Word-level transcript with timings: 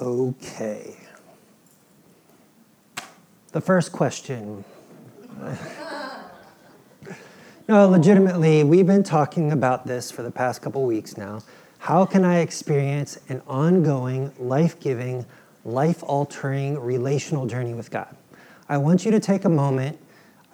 Okay. 0.00 0.94
The 3.50 3.60
first 3.60 3.90
question. 3.90 4.64
no, 7.68 7.88
legitimately, 7.88 8.62
we've 8.62 8.86
been 8.86 9.02
talking 9.02 9.50
about 9.50 9.88
this 9.88 10.12
for 10.12 10.22
the 10.22 10.30
past 10.30 10.62
couple 10.62 10.84
weeks 10.84 11.16
now. 11.16 11.42
How 11.78 12.06
can 12.06 12.24
I 12.24 12.38
experience 12.38 13.18
an 13.28 13.42
ongoing, 13.48 14.32
life 14.38 14.78
giving, 14.78 15.26
life 15.64 16.04
altering 16.04 16.78
relational 16.78 17.46
journey 17.46 17.74
with 17.74 17.90
God? 17.90 18.14
I 18.68 18.78
want 18.78 19.04
you 19.04 19.10
to 19.10 19.20
take 19.20 19.44
a 19.44 19.48
moment. 19.48 19.98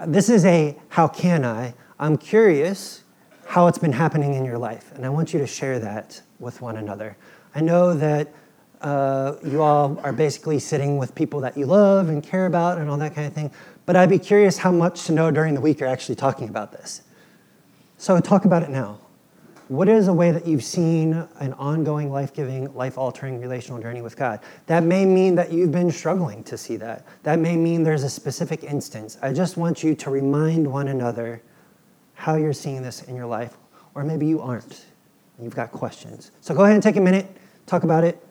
This 0.06 0.30
is 0.30 0.46
a 0.46 0.74
how 0.88 1.06
can 1.06 1.45
I? 1.45 1.74
I'm 1.98 2.16
curious 2.16 3.02
how 3.46 3.66
it's 3.66 3.79
been 3.79 3.92
happening 3.92 4.32
in 4.32 4.46
your 4.46 4.56
life, 4.56 4.90
and 4.95 5.04
I 5.04 5.11
want 5.11 5.34
you 5.34 5.38
to 5.40 5.46
share 5.46 5.79
that 5.80 6.22
with 6.38 6.62
one 6.62 6.79
another. 6.79 7.16
I 7.54 7.61
know 7.61 7.92
that 7.92 8.32
uh, 8.85 9.37
you 9.43 9.62
all 9.62 9.98
are 10.05 10.12
basically 10.12 10.58
sitting 10.58 10.99
with 10.99 11.14
people 11.14 11.40
that 11.40 11.57
you 11.57 11.64
love 11.64 12.11
and 12.11 12.22
care 12.22 12.45
about 12.45 12.77
and 12.77 12.91
all 12.91 12.99
that 12.99 13.14
kind 13.14 13.27
of 13.27 13.32
thing, 13.32 13.50
but 13.86 13.96
I'd 13.96 14.11
be 14.11 14.18
curious 14.18 14.58
how 14.58 14.71
much 14.71 15.07
to 15.07 15.13
know 15.13 15.31
during 15.31 15.54
the 15.54 15.61
week 15.61 15.81
you're 15.81 15.89
actually 15.89 16.17
talking 16.17 16.50
about 16.50 16.71
this. 16.71 17.03
So 17.96 18.21
talk 18.21 18.44
about 18.44 18.63
it 18.63 18.68
now. 18.68 18.99
What 19.68 19.89
is 19.89 20.08
a 20.08 20.13
way 20.13 20.31
that 20.32 20.46
you've 20.46 20.63
seen 20.63 21.14
an 21.39 21.55
ongoing, 21.55 22.13
life 22.13 22.35
giving, 22.35 22.75
life 22.75 22.99
altering 22.99 23.41
relational 23.41 23.81
journey 23.81 24.03
with 24.03 24.18
God? 24.18 24.41
That 24.67 24.82
may 24.82 25.07
mean 25.07 25.35
that 25.36 25.50
you've 25.50 25.72
been 25.72 25.91
struggling 25.91 26.44
to 26.44 26.58
see 26.58 26.77
that. 26.77 27.07
That 27.22 27.39
may 27.39 27.57
mean 27.57 27.82
there's 27.82 28.05
a 28.05 28.11
specific 28.11 28.64
instance. 28.64 29.16
I 29.22 29.32
just 29.32 29.57
want 29.57 29.82
you 29.82 29.94
to 29.94 30.11
remind 30.11 30.71
one 30.71 30.89
another 30.89 31.41
how 32.12 32.34
you're 32.34 32.53
seeing 32.53 32.83
this 32.83 33.05
in 33.05 33.16
your 33.16 33.25
life, 33.25 33.56
or 33.94 34.05
maybe 34.05 34.27
you 34.27 34.42
aren't. 34.42 34.84
You've 35.41 35.56
got 35.56 35.72
questions. 35.72 36.33
So 36.42 36.55
go 36.55 36.64
ahead 36.64 36.75
and 36.75 36.83
take 36.83 36.97
a 36.97 37.00
minute, 37.00 37.34
talk 37.64 37.84
about 37.84 38.05
it, 38.05 38.22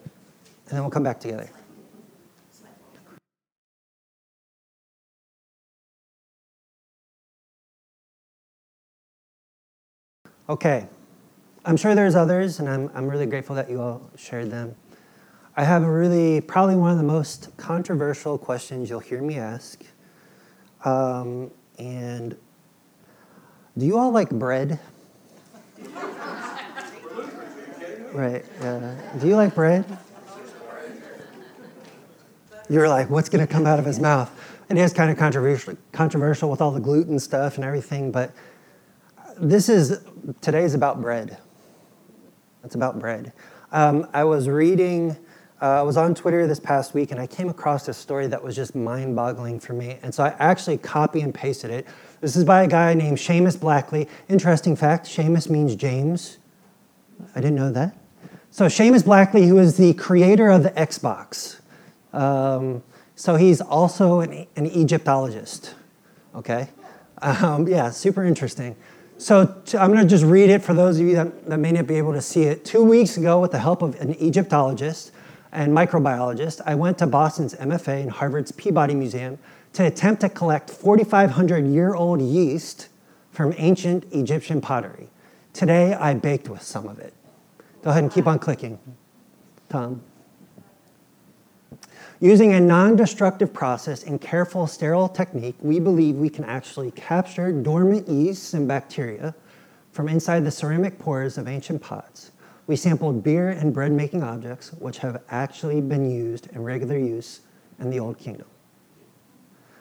and 0.66 0.76
then 0.76 0.82
we'll 0.82 0.90
come 0.90 1.02
back 1.02 1.20
together. 1.20 1.50
Okay, 10.48 10.86
I'm 11.64 11.78
sure 11.78 11.94
there's 11.94 12.14
others, 12.14 12.60
and 12.60 12.68
I'm, 12.68 12.90
I'm 12.94 13.08
really 13.08 13.24
grateful 13.24 13.56
that 13.56 13.70
you 13.70 13.80
all 13.80 14.10
shared 14.16 14.50
them. 14.50 14.74
I 15.56 15.64
have 15.64 15.82
a 15.82 15.90
really, 15.90 16.42
probably 16.42 16.76
one 16.76 16.90
of 16.90 16.98
the 16.98 17.04
most 17.04 17.56
controversial 17.56 18.36
questions 18.36 18.90
you'll 18.90 19.00
hear 19.00 19.22
me 19.22 19.38
ask. 19.38 19.82
Um, 20.84 21.50
and 21.78 22.36
do 23.78 23.86
you 23.86 23.96
all 23.96 24.10
like 24.10 24.28
bread? 24.30 24.78
right. 28.12 28.44
Uh, 28.60 28.94
do 29.18 29.28
you 29.28 29.36
like 29.36 29.54
bread? 29.54 29.84
You're 32.68 32.88
like, 32.88 33.10
what's 33.10 33.28
going 33.28 33.46
to 33.46 33.52
come 33.52 33.66
out 33.66 33.78
of 33.78 33.84
his 33.84 34.00
mouth? 34.00 34.30
And 34.68 34.78
It 34.78 34.82
is 34.82 34.92
kind 34.92 35.10
of 35.10 35.18
controversial, 35.18 35.76
controversial 35.92 36.50
with 36.50 36.60
all 36.60 36.70
the 36.70 36.80
gluten 36.80 37.18
stuff 37.18 37.56
and 37.56 37.64
everything, 37.64 38.10
but 38.10 38.32
this 39.38 39.68
is 39.68 40.00
today's 40.40 40.74
about 40.74 41.02
bread. 41.02 41.38
It's 42.64 42.74
about 42.74 42.98
bread. 42.98 43.32
Um, 43.72 44.08
I 44.14 44.24
was 44.24 44.48
reading, 44.48 45.16
uh, 45.60 45.80
I 45.80 45.82
was 45.82 45.96
on 45.96 46.14
Twitter 46.14 46.46
this 46.46 46.60
past 46.60 46.94
week 46.94 47.10
and 47.10 47.20
I 47.20 47.26
came 47.26 47.48
across 47.48 47.86
a 47.88 47.94
story 47.94 48.26
that 48.28 48.42
was 48.42 48.56
just 48.56 48.74
mind 48.74 49.14
boggling 49.14 49.60
for 49.60 49.74
me. 49.74 49.98
And 50.02 50.14
so 50.14 50.24
I 50.24 50.34
actually 50.38 50.78
copy 50.78 51.20
and 51.20 51.34
pasted 51.34 51.70
it. 51.70 51.86
This 52.20 52.36
is 52.36 52.44
by 52.44 52.62
a 52.62 52.68
guy 52.68 52.94
named 52.94 53.18
Seamus 53.18 53.58
Blackley. 53.58 54.08
Interesting 54.28 54.76
fact 54.76 55.06
Seamus 55.06 55.50
means 55.50 55.76
James. 55.76 56.38
I 57.34 57.40
didn't 57.40 57.56
know 57.56 57.72
that. 57.72 57.96
So, 58.50 58.66
Seamus 58.66 59.04
Blackley, 59.04 59.48
who 59.48 59.58
is 59.58 59.76
the 59.76 59.94
creator 59.94 60.48
of 60.48 60.62
the 60.62 60.70
Xbox. 60.70 61.60
Um, 62.14 62.82
so, 63.16 63.36
he's 63.36 63.60
also 63.60 64.20
an, 64.20 64.46
an 64.56 64.66
Egyptologist. 64.66 65.74
Okay? 66.34 66.68
Um, 67.22 67.68
yeah, 67.68 67.90
super 67.90 68.24
interesting. 68.24 68.76
So 69.18 69.46
to, 69.66 69.80
I'm 69.80 69.92
going 69.92 70.02
to 70.02 70.08
just 70.08 70.24
read 70.24 70.50
it 70.50 70.62
for 70.62 70.74
those 70.74 70.98
of 70.98 71.06
you 71.06 71.14
that, 71.14 71.46
that 71.46 71.58
may 71.58 71.72
not 71.72 71.86
be 71.86 71.94
able 71.94 72.12
to 72.12 72.20
see 72.20 72.42
it. 72.42 72.64
Two 72.64 72.82
weeks 72.82 73.16
ago, 73.16 73.40
with 73.40 73.52
the 73.52 73.58
help 73.58 73.82
of 73.82 73.98
an 74.00 74.14
Egyptologist 74.16 75.12
and 75.52 75.72
microbiologist, 75.72 76.60
I 76.66 76.74
went 76.74 76.98
to 76.98 77.06
Boston's 77.06 77.54
MFA 77.54 78.02
and 78.02 78.10
Harvard's 78.10 78.52
Peabody 78.52 78.94
Museum 78.94 79.38
to 79.74 79.86
attempt 79.86 80.20
to 80.22 80.28
collect 80.28 80.70
4,500 80.70 81.66
year 81.66 81.94
old 81.94 82.20
yeast 82.20 82.88
from 83.30 83.54
ancient 83.56 84.04
Egyptian 84.12 84.60
pottery. 84.60 85.08
Today, 85.52 85.94
I 85.94 86.14
baked 86.14 86.48
with 86.48 86.62
some 86.62 86.88
of 86.88 86.98
it. 86.98 87.14
Go 87.82 87.90
ahead 87.90 88.02
and 88.02 88.12
keep 88.12 88.26
on 88.26 88.38
clicking, 88.38 88.78
Tom. 89.68 90.02
Using 92.20 92.52
a 92.52 92.60
non 92.60 92.96
destructive 92.96 93.52
process 93.52 94.04
and 94.04 94.20
careful 94.20 94.66
sterile 94.66 95.08
technique, 95.08 95.56
we 95.60 95.80
believe 95.80 96.14
we 96.14 96.30
can 96.30 96.44
actually 96.44 96.92
capture 96.92 97.50
dormant 97.50 98.08
yeasts 98.08 98.54
and 98.54 98.68
bacteria 98.68 99.34
from 99.90 100.08
inside 100.08 100.44
the 100.44 100.50
ceramic 100.50 100.98
pores 100.98 101.38
of 101.38 101.48
ancient 101.48 101.82
pots. 101.82 102.30
We 102.66 102.76
sampled 102.76 103.22
beer 103.22 103.50
and 103.50 103.74
bread 103.74 103.92
making 103.92 104.22
objects, 104.22 104.72
which 104.74 104.98
have 104.98 105.22
actually 105.28 105.80
been 105.80 106.10
used 106.10 106.48
in 106.52 106.62
regular 106.62 106.96
use 106.96 107.40
in 107.78 107.90
the 107.90 108.00
Old 108.00 108.18
Kingdom. 108.18 108.46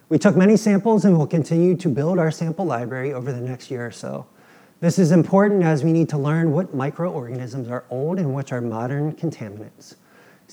We 0.10 0.20
took 0.20 0.36
many 0.36 0.58
samples 0.58 1.06
and 1.06 1.18
will 1.18 1.28
continue 1.28 1.76
to 1.78 1.88
build 1.88 2.20
our 2.20 2.30
sample 2.30 2.66
library 2.66 3.14
over 3.14 3.32
the 3.32 3.42
next 3.42 3.72
year 3.72 3.86
or 3.86 3.92
so. 3.92 4.26
This 4.80 5.00
is 5.00 5.12
important 5.12 5.64
as 5.64 5.84
we 5.84 5.94
need 5.94 6.10
to 6.10 6.18
learn 6.18 6.52
what 6.52 6.74
microorganisms 6.74 7.70
are 7.70 7.86
old 7.90 8.20
and 8.20 8.36
which 8.36 8.52
are 8.52 8.60
modern 8.60 9.14
contaminants. 9.14 9.96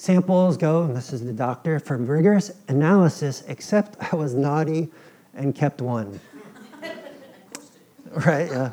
Samples 0.01 0.57
go, 0.57 0.85
and 0.85 0.97
this 0.97 1.13
is 1.13 1.23
the 1.23 1.33
doctor, 1.35 1.79
for 1.79 1.99
rigorous 1.99 2.53
analysis, 2.69 3.45
except 3.49 3.99
I 4.11 4.17
was 4.17 4.33
naughty 4.33 4.89
and 5.35 5.55
kept 5.55 5.83
one. 5.83 6.19
right, 8.25 8.51
yeah. 8.51 8.73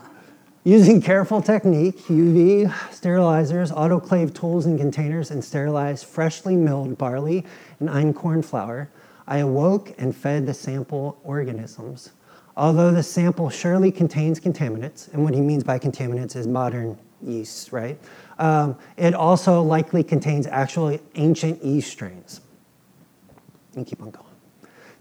Using 0.64 1.02
careful 1.02 1.42
technique, 1.42 1.98
UV 2.06 2.70
sterilizers, 2.92 3.74
autoclave 3.74 4.34
tools 4.34 4.68
and 4.68 4.80
containers, 4.80 5.30
and 5.30 5.44
sterilized 5.44 6.06
freshly 6.06 6.56
milled 6.56 6.98
barley 6.98 7.44
and 7.82 7.90
einkorn 7.90 8.44
flour, 8.44 8.90
I 9.28 9.40
awoke 9.40 9.94
and 9.98 10.16
fed 10.16 10.46
the 10.46 10.54
sample 10.54 11.20
organisms. 11.26 12.12
Although 12.56 12.92
the 12.92 13.04
sample 13.04 13.50
surely 13.50 13.92
contains 13.92 14.40
contaminants, 14.40 15.12
and 15.14 15.26
what 15.26 15.34
he 15.34 15.42
means 15.42 15.66
by 15.66 15.78
contaminants 15.78 16.38
is 16.38 16.48
modern 16.48 16.98
yeasts, 17.22 17.72
right? 17.72 18.00
Um, 18.40 18.78
it 18.98 19.14
also 19.14 19.62
likely 19.62 20.04
contains 20.04 20.48
actual 20.48 20.98
ancient 21.16 21.64
yeast 21.64 21.92
strains. 21.92 22.42
And 23.76 23.86
keep 23.86 24.02
on 24.02 24.12
going. 24.12 24.26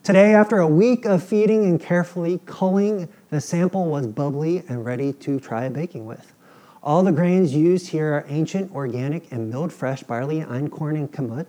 Today, 0.03 0.35
after 0.35 0.59
a 0.59 0.69
week 0.69 1.05
of 1.05 1.23
feeding 1.23 1.65
and 1.65 1.81
carefully 1.81 2.41
culling, 2.47 3.09
the 3.31 3.41
sample 3.41 3.87
was 3.87 4.07
bubbly 4.07 4.63
and 4.69 4.85
ready 4.85 5.13
to 5.15 5.41
try 5.41 5.69
baking 5.69 6.07
with. 6.07 6.33
All 6.83 7.03
the 7.03 7.11
grains 7.11 7.53
used 7.53 7.89
here 7.89 8.13
are 8.15 8.25
ancient, 8.29 8.73
organic, 8.73 9.33
and 9.33 9.51
milled 9.51 9.73
fresh 9.73 10.05
barley, 10.05 10.43
einkorn, 10.43 10.95
and 10.95 11.11
kamut. 11.11 11.47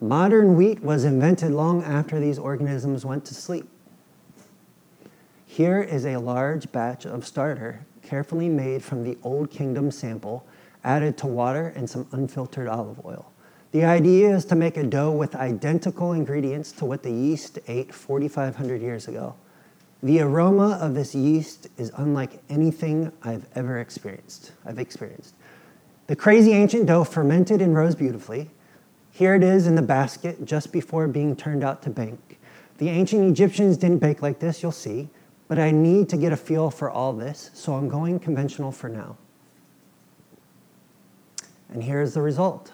Modern 0.00 0.56
wheat 0.56 0.80
was 0.80 1.04
invented 1.04 1.50
long 1.50 1.82
after 1.82 2.18
these 2.18 2.38
organisms 2.38 3.04
went 3.04 3.26
to 3.26 3.34
sleep. 3.34 3.68
Here 5.44 5.82
is 5.82 6.06
a 6.06 6.16
large 6.16 6.72
batch 6.72 7.04
of 7.04 7.26
starter, 7.26 7.84
carefully 8.10 8.48
made 8.48 8.82
from 8.82 9.04
the 9.04 9.16
Old 9.22 9.48
Kingdom 9.52 9.88
sample 9.88 10.44
added 10.82 11.16
to 11.16 11.28
water 11.28 11.72
and 11.76 11.88
some 11.88 12.08
unfiltered 12.10 12.66
olive 12.66 13.00
oil. 13.06 13.30
The 13.70 13.84
idea 13.84 14.34
is 14.34 14.44
to 14.46 14.56
make 14.56 14.76
a 14.76 14.82
dough 14.82 15.12
with 15.12 15.36
identical 15.36 16.12
ingredients 16.12 16.72
to 16.72 16.84
what 16.84 17.04
the 17.04 17.12
yeast 17.12 17.60
ate 17.68 17.94
4,500 17.94 18.82
years 18.82 19.06
ago. 19.06 19.36
The 20.02 20.22
aroma 20.22 20.76
of 20.80 20.94
this 20.94 21.14
yeast 21.14 21.68
is 21.78 21.92
unlike 21.98 22.42
anything 22.48 23.12
I've 23.22 23.46
ever 23.54 23.78
experienced. 23.78 24.50
I've 24.66 24.80
experienced. 24.80 25.36
The 26.08 26.16
crazy 26.16 26.52
ancient 26.52 26.86
dough 26.86 27.04
fermented 27.04 27.62
and 27.62 27.76
rose 27.76 27.94
beautifully. 27.94 28.50
Here 29.12 29.36
it 29.36 29.44
is 29.44 29.68
in 29.68 29.76
the 29.76 29.82
basket 29.82 30.44
just 30.44 30.72
before 30.72 31.06
being 31.06 31.36
turned 31.36 31.62
out 31.62 31.80
to 31.82 31.90
bake. 31.90 32.40
The 32.78 32.88
ancient 32.88 33.22
Egyptians 33.30 33.76
didn't 33.76 33.98
bake 33.98 34.20
like 34.20 34.40
this, 34.40 34.64
you'll 34.64 34.72
see, 34.72 35.10
but 35.50 35.58
I 35.58 35.72
need 35.72 36.08
to 36.10 36.16
get 36.16 36.32
a 36.32 36.36
feel 36.36 36.70
for 36.70 36.88
all 36.88 37.12
this, 37.12 37.50
so 37.54 37.74
I'm 37.74 37.88
going 37.88 38.20
conventional 38.20 38.70
for 38.70 38.88
now. 38.88 39.16
And 41.70 41.82
here's 41.82 42.14
the 42.14 42.22
result. 42.22 42.70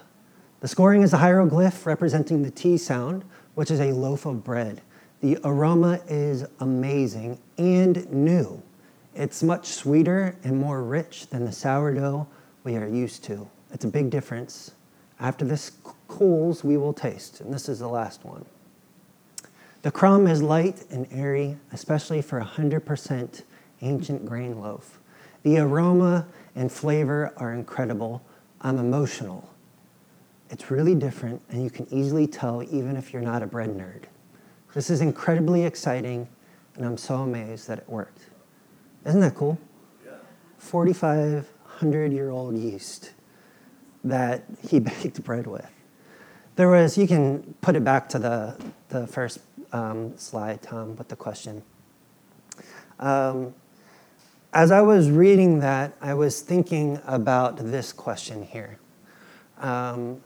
The 0.60 0.68
scoring 0.68 1.00
is 1.00 1.14
a 1.14 1.16
hieroglyph 1.16 1.86
representing 1.86 2.42
the 2.42 2.50
T 2.50 2.76
sound, 2.76 3.24
which 3.54 3.70
is 3.70 3.80
a 3.80 3.92
loaf 3.92 4.26
of 4.26 4.44
bread. 4.44 4.82
The 5.22 5.38
aroma 5.42 6.00
is 6.06 6.44
amazing 6.60 7.38
and 7.56 8.12
new. 8.12 8.62
It's 9.14 9.42
much 9.42 9.68
sweeter 9.68 10.36
and 10.44 10.60
more 10.60 10.82
rich 10.82 11.28
than 11.28 11.46
the 11.46 11.52
sourdough 11.52 12.28
we 12.62 12.76
are 12.76 12.86
used 12.86 13.24
to. 13.24 13.48
It's 13.72 13.86
a 13.86 13.88
big 13.88 14.10
difference. 14.10 14.72
After 15.18 15.46
this 15.46 15.72
cools, 16.08 16.62
we 16.62 16.76
will 16.76 16.92
taste. 16.92 17.40
And 17.40 17.54
this 17.54 17.70
is 17.70 17.78
the 17.78 17.88
last 17.88 18.22
one. 18.26 18.44
The 19.82 19.90
crumb 19.90 20.26
is 20.26 20.42
light 20.42 20.84
and 20.90 21.06
airy, 21.10 21.56
especially 21.72 22.22
for 22.22 22.38
a 22.38 22.44
100% 22.44 23.42
ancient 23.82 24.26
grain 24.26 24.60
loaf. 24.60 24.98
The 25.42 25.58
aroma 25.58 26.26
and 26.54 26.72
flavor 26.72 27.32
are 27.36 27.52
incredible, 27.52 28.22
I'm 28.60 28.78
emotional. 28.78 29.48
It's 30.50 30.70
really 30.70 30.94
different, 30.94 31.42
and 31.50 31.62
you 31.62 31.70
can 31.70 31.86
easily 31.92 32.26
tell 32.26 32.62
even 32.62 32.96
if 32.96 33.12
you're 33.12 33.22
not 33.22 33.42
a 33.42 33.46
bread 33.46 33.70
nerd. 33.70 34.04
This 34.74 34.90
is 34.90 35.00
incredibly 35.00 35.64
exciting, 35.64 36.28
and 36.74 36.84
I'm 36.84 36.96
so 36.96 37.16
amazed 37.16 37.68
that 37.68 37.78
it 37.78 37.88
worked. 37.88 38.26
Isn't 39.04 39.20
that 39.20 39.34
cool? 39.34 39.58
Yeah. 40.04 40.12
4,500 40.58 42.12
year 42.12 42.30
old 42.30 42.56
yeast 42.56 43.12
that 44.04 44.44
he 44.68 44.80
baked 44.80 45.22
bread 45.22 45.46
with. 45.46 45.70
There 46.56 46.68
was, 46.70 46.96
you 46.96 47.06
can 47.06 47.54
put 47.60 47.76
it 47.76 47.84
back 47.84 48.08
to 48.10 48.18
the, 48.18 48.56
the 48.88 49.06
first 49.06 49.40
um, 49.72 50.16
slide, 50.16 50.62
Tom, 50.62 50.96
with 50.96 51.08
the 51.08 51.16
question. 51.16 51.62
Um, 52.98 53.54
as 54.52 54.70
I 54.70 54.80
was 54.80 55.10
reading 55.10 55.60
that, 55.60 55.94
I 56.00 56.14
was 56.14 56.40
thinking 56.40 57.00
about 57.06 57.58
this 57.58 57.92
question 57.92 58.42
here. 58.42 58.78
Um, 59.58 60.22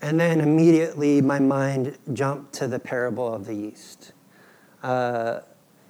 and 0.00 0.18
then 0.18 0.40
immediately 0.40 1.20
my 1.20 1.38
mind 1.38 1.96
jumped 2.12 2.52
to 2.54 2.68
the 2.68 2.78
parable 2.78 3.32
of 3.32 3.46
the 3.46 3.54
yeast. 3.54 4.12
Uh, 4.82 5.40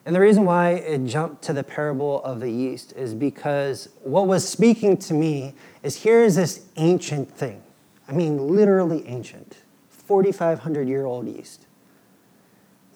and 0.04 0.14
the 0.14 0.20
reason 0.20 0.44
why 0.44 0.70
it 0.70 1.04
jumped 1.06 1.42
to 1.42 1.52
the 1.52 1.62
parable 1.62 2.22
of 2.24 2.40
the 2.40 2.50
yeast 2.50 2.92
is 2.94 3.14
because 3.14 3.88
what 4.02 4.26
was 4.26 4.46
speaking 4.46 4.96
to 4.98 5.14
me 5.14 5.54
is 5.82 5.96
here 5.96 6.22
is 6.24 6.34
this 6.34 6.66
ancient 6.76 7.30
thing. 7.30 7.62
I 8.08 8.12
mean, 8.12 8.48
literally 8.48 9.06
ancient, 9.06 9.58
4,500 9.90 10.88
year 10.88 11.04
old 11.04 11.28
yeast. 11.28 11.66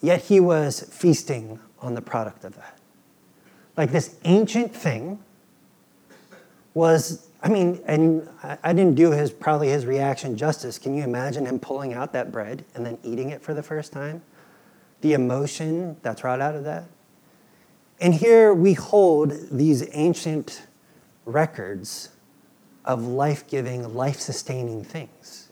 Yet 0.01 0.23
he 0.23 0.39
was 0.39 0.81
feasting 0.81 1.59
on 1.79 1.95
the 1.95 2.01
product 2.01 2.43
of 2.43 2.55
that. 2.55 2.77
Like 3.75 3.91
this 3.91 4.15
ancient 4.25 4.75
thing 4.75 5.19
was, 6.73 7.27
I 7.41 7.49
mean, 7.49 7.81
and 7.85 8.27
I 8.63 8.73
didn't 8.73 8.95
do 8.95 9.11
his, 9.11 9.31
probably 9.31 9.69
his 9.69 9.85
reaction 9.85 10.37
justice. 10.37 10.77
Can 10.77 10.95
you 10.95 11.03
imagine 11.03 11.45
him 11.45 11.59
pulling 11.59 11.93
out 11.93 12.13
that 12.13 12.31
bread 12.31 12.65
and 12.75 12.85
then 12.85 12.97
eating 13.03 13.29
it 13.29 13.41
for 13.41 13.53
the 13.53 13.63
first 13.63 13.91
time? 13.91 14.21
The 15.01 15.13
emotion 15.13 15.97
that's 16.01 16.21
brought 16.21 16.41
out 16.41 16.55
of 16.55 16.63
that. 16.63 16.85
And 17.99 18.13
here 18.13 18.53
we 18.53 18.73
hold 18.73 19.33
these 19.51 19.87
ancient 19.93 20.67
records 21.25 22.09
of 22.85 23.03
life 23.03 23.47
giving, 23.47 23.93
life 23.93 24.19
sustaining 24.19 24.83
things. 24.83 25.46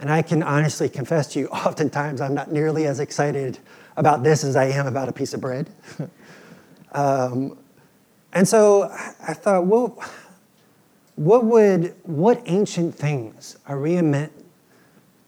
And 0.00 0.10
I 0.10 0.22
can 0.22 0.42
honestly 0.42 0.88
confess 0.88 1.28
to 1.32 1.40
you, 1.40 1.48
oftentimes 1.48 2.20
I'm 2.20 2.34
not 2.34 2.52
nearly 2.52 2.86
as 2.86 3.00
excited 3.00 3.58
about 3.96 4.22
this 4.22 4.44
as 4.44 4.56
I 4.56 4.66
am 4.66 4.86
about 4.86 5.08
a 5.08 5.12
piece 5.12 5.34
of 5.34 5.40
bread. 5.40 5.70
um, 6.92 7.58
and 8.32 8.46
so 8.46 8.90
I 9.26 9.34
thought, 9.34 9.66
well, 9.66 10.02
what 11.16 11.44
would, 11.44 11.94
what 12.04 12.42
ancient 12.46 12.94
things 12.94 13.56
are 13.66 13.80
we 13.80 14.00
meant 14.02 14.32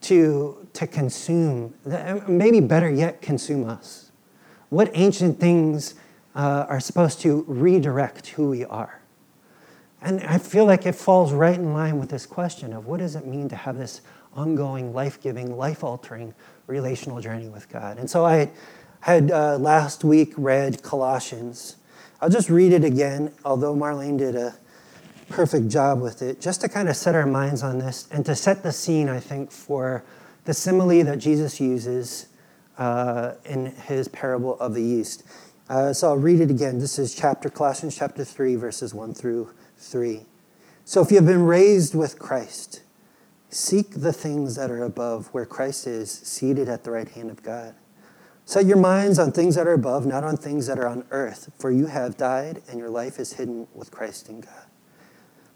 to, 0.02 0.68
to 0.74 0.86
consume, 0.86 1.74
maybe 2.28 2.60
better 2.60 2.90
yet, 2.90 3.20
consume 3.20 3.68
us? 3.68 4.12
What 4.68 4.90
ancient 4.94 5.40
things 5.40 5.94
uh, 6.34 6.66
are 6.68 6.80
supposed 6.80 7.20
to 7.20 7.44
redirect 7.46 8.28
who 8.28 8.48
we 8.50 8.64
are. 8.64 8.99
And 10.02 10.22
I 10.22 10.38
feel 10.38 10.64
like 10.64 10.86
it 10.86 10.94
falls 10.94 11.32
right 11.32 11.54
in 11.54 11.74
line 11.74 11.98
with 11.98 12.08
this 12.08 12.24
question 12.26 12.72
of 12.72 12.86
what 12.86 13.00
does 13.00 13.16
it 13.16 13.26
mean 13.26 13.48
to 13.50 13.56
have 13.56 13.76
this 13.76 14.00
ongoing, 14.34 14.94
life 14.94 15.20
giving, 15.20 15.56
life 15.56 15.84
altering 15.84 16.34
relational 16.66 17.20
journey 17.20 17.48
with 17.48 17.68
God? 17.68 17.98
And 17.98 18.08
so 18.08 18.24
I 18.24 18.50
had 19.00 19.30
uh, 19.30 19.58
last 19.58 20.02
week 20.02 20.32
read 20.36 20.82
Colossians. 20.82 21.76
I'll 22.20 22.30
just 22.30 22.48
read 22.48 22.72
it 22.72 22.84
again, 22.84 23.32
although 23.44 23.74
Marlene 23.74 24.18
did 24.18 24.36
a 24.36 24.56
perfect 25.28 25.68
job 25.68 26.00
with 26.00 26.22
it, 26.22 26.40
just 26.40 26.62
to 26.62 26.68
kind 26.68 26.88
of 26.88 26.96
set 26.96 27.14
our 27.14 27.26
minds 27.26 27.62
on 27.62 27.78
this 27.78 28.08
and 28.10 28.24
to 28.26 28.34
set 28.34 28.62
the 28.62 28.72
scene, 28.72 29.08
I 29.08 29.20
think, 29.20 29.52
for 29.52 30.02
the 30.44 30.54
simile 30.54 31.04
that 31.04 31.18
Jesus 31.18 31.60
uses 31.60 32.26
uh, 32.78 33.32
in 33.44 33.66
his 33.66 34.08
parable 34.08 34.58
of 34.58 34.74
the 34.74 34.82
yeast. 34.82 35.24
Uh, 35.68 35.92
so 35.92 36.08
I'll 36.08 36.16
read 36.16 36.40
it 36.40 36.50
again. 36.50 36.78
This 36.78 36.98
is 36.98 37.14
chapter 37.14 37.48
Colossians 37.48 37.96
chapter 37.96 38.24
3, 38.24 38.56
verses 38.56 38.92
1 38.92 39.14
through 39.14 39.50
3. 39.80 40.26
So 40.84 41.00
if 41.00 41.10
you 41.10 41.16
have 41.16 41.26
been 41.26 41.44
raised 41.44 41.94
with 41.94 42.18
Christ, 42.18 42.82
seek 43.48 43.90
the 43.90 44.12
things 44.12 44.56
that 44.56 44.70
are 44.70 44.82
above, 44.82 45.28
where 45.28 45.46
Christ 45.46 45.86
is, 45.86 46.10
seated 46.10 46.68
at 46.68 46.84
the 46.84 46.90
right 46.90 47.08
hand 47.08 47.30
of 47.30 47.42
God. 47.42 47.74
Set 48.44 48.66
your 48.66 48.76
minds 48.76 49.18
on 49.18 49.30
things 49.32 49.54
that 49.54 49.66
are 49.66 49.72
above, 49.74 50.06
not 50.06 50.24
on 50.24 50.36
things 50.36 50.66
that 50.66 50.78
are 50.78 50.88
on 50.88 51.04
earth, 51.10 51.52
for 51.58 51.70
you 51.70 51.86
have 51.86 52.16
died, 52.16 52.62
and 52.68 52.78
your 52.78 52.90
life 52.90 53.18
is 53.18 53.34
hidden 53.34 53.66
with 53.74 53.90
Christ 53.90 54.28
in 54.28 54.40
God. 54.40 54.66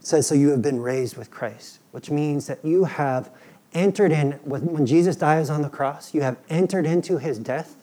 It 0.00 0.06
says, 0.06 0.26
So 0.26 0.34
you 0.34 0.50
have 0.50 0.62
been 0.62 0.80
raised 0.80 1.16
with 1.16 1.30
Christ, 1.30 1.80
which 1.90 2.10
means 2.10 2.46
that 2.46 2.64
you 2.64 2.84
have 2.84 3.30
entered 3.72 4.12
in, 4.12 4.32
when 4.44 4.86
Jesus 4.86 5.16
dies 5.16 5.50
on 5.50 5.62
the 5.62 5.68
cross, 5.68 6.14
you 6.14 6.22
have 6.22 6.36
entered 6.48 6.86
into 6.86 7.18
his 7.18 7.38
death 7.38 7.74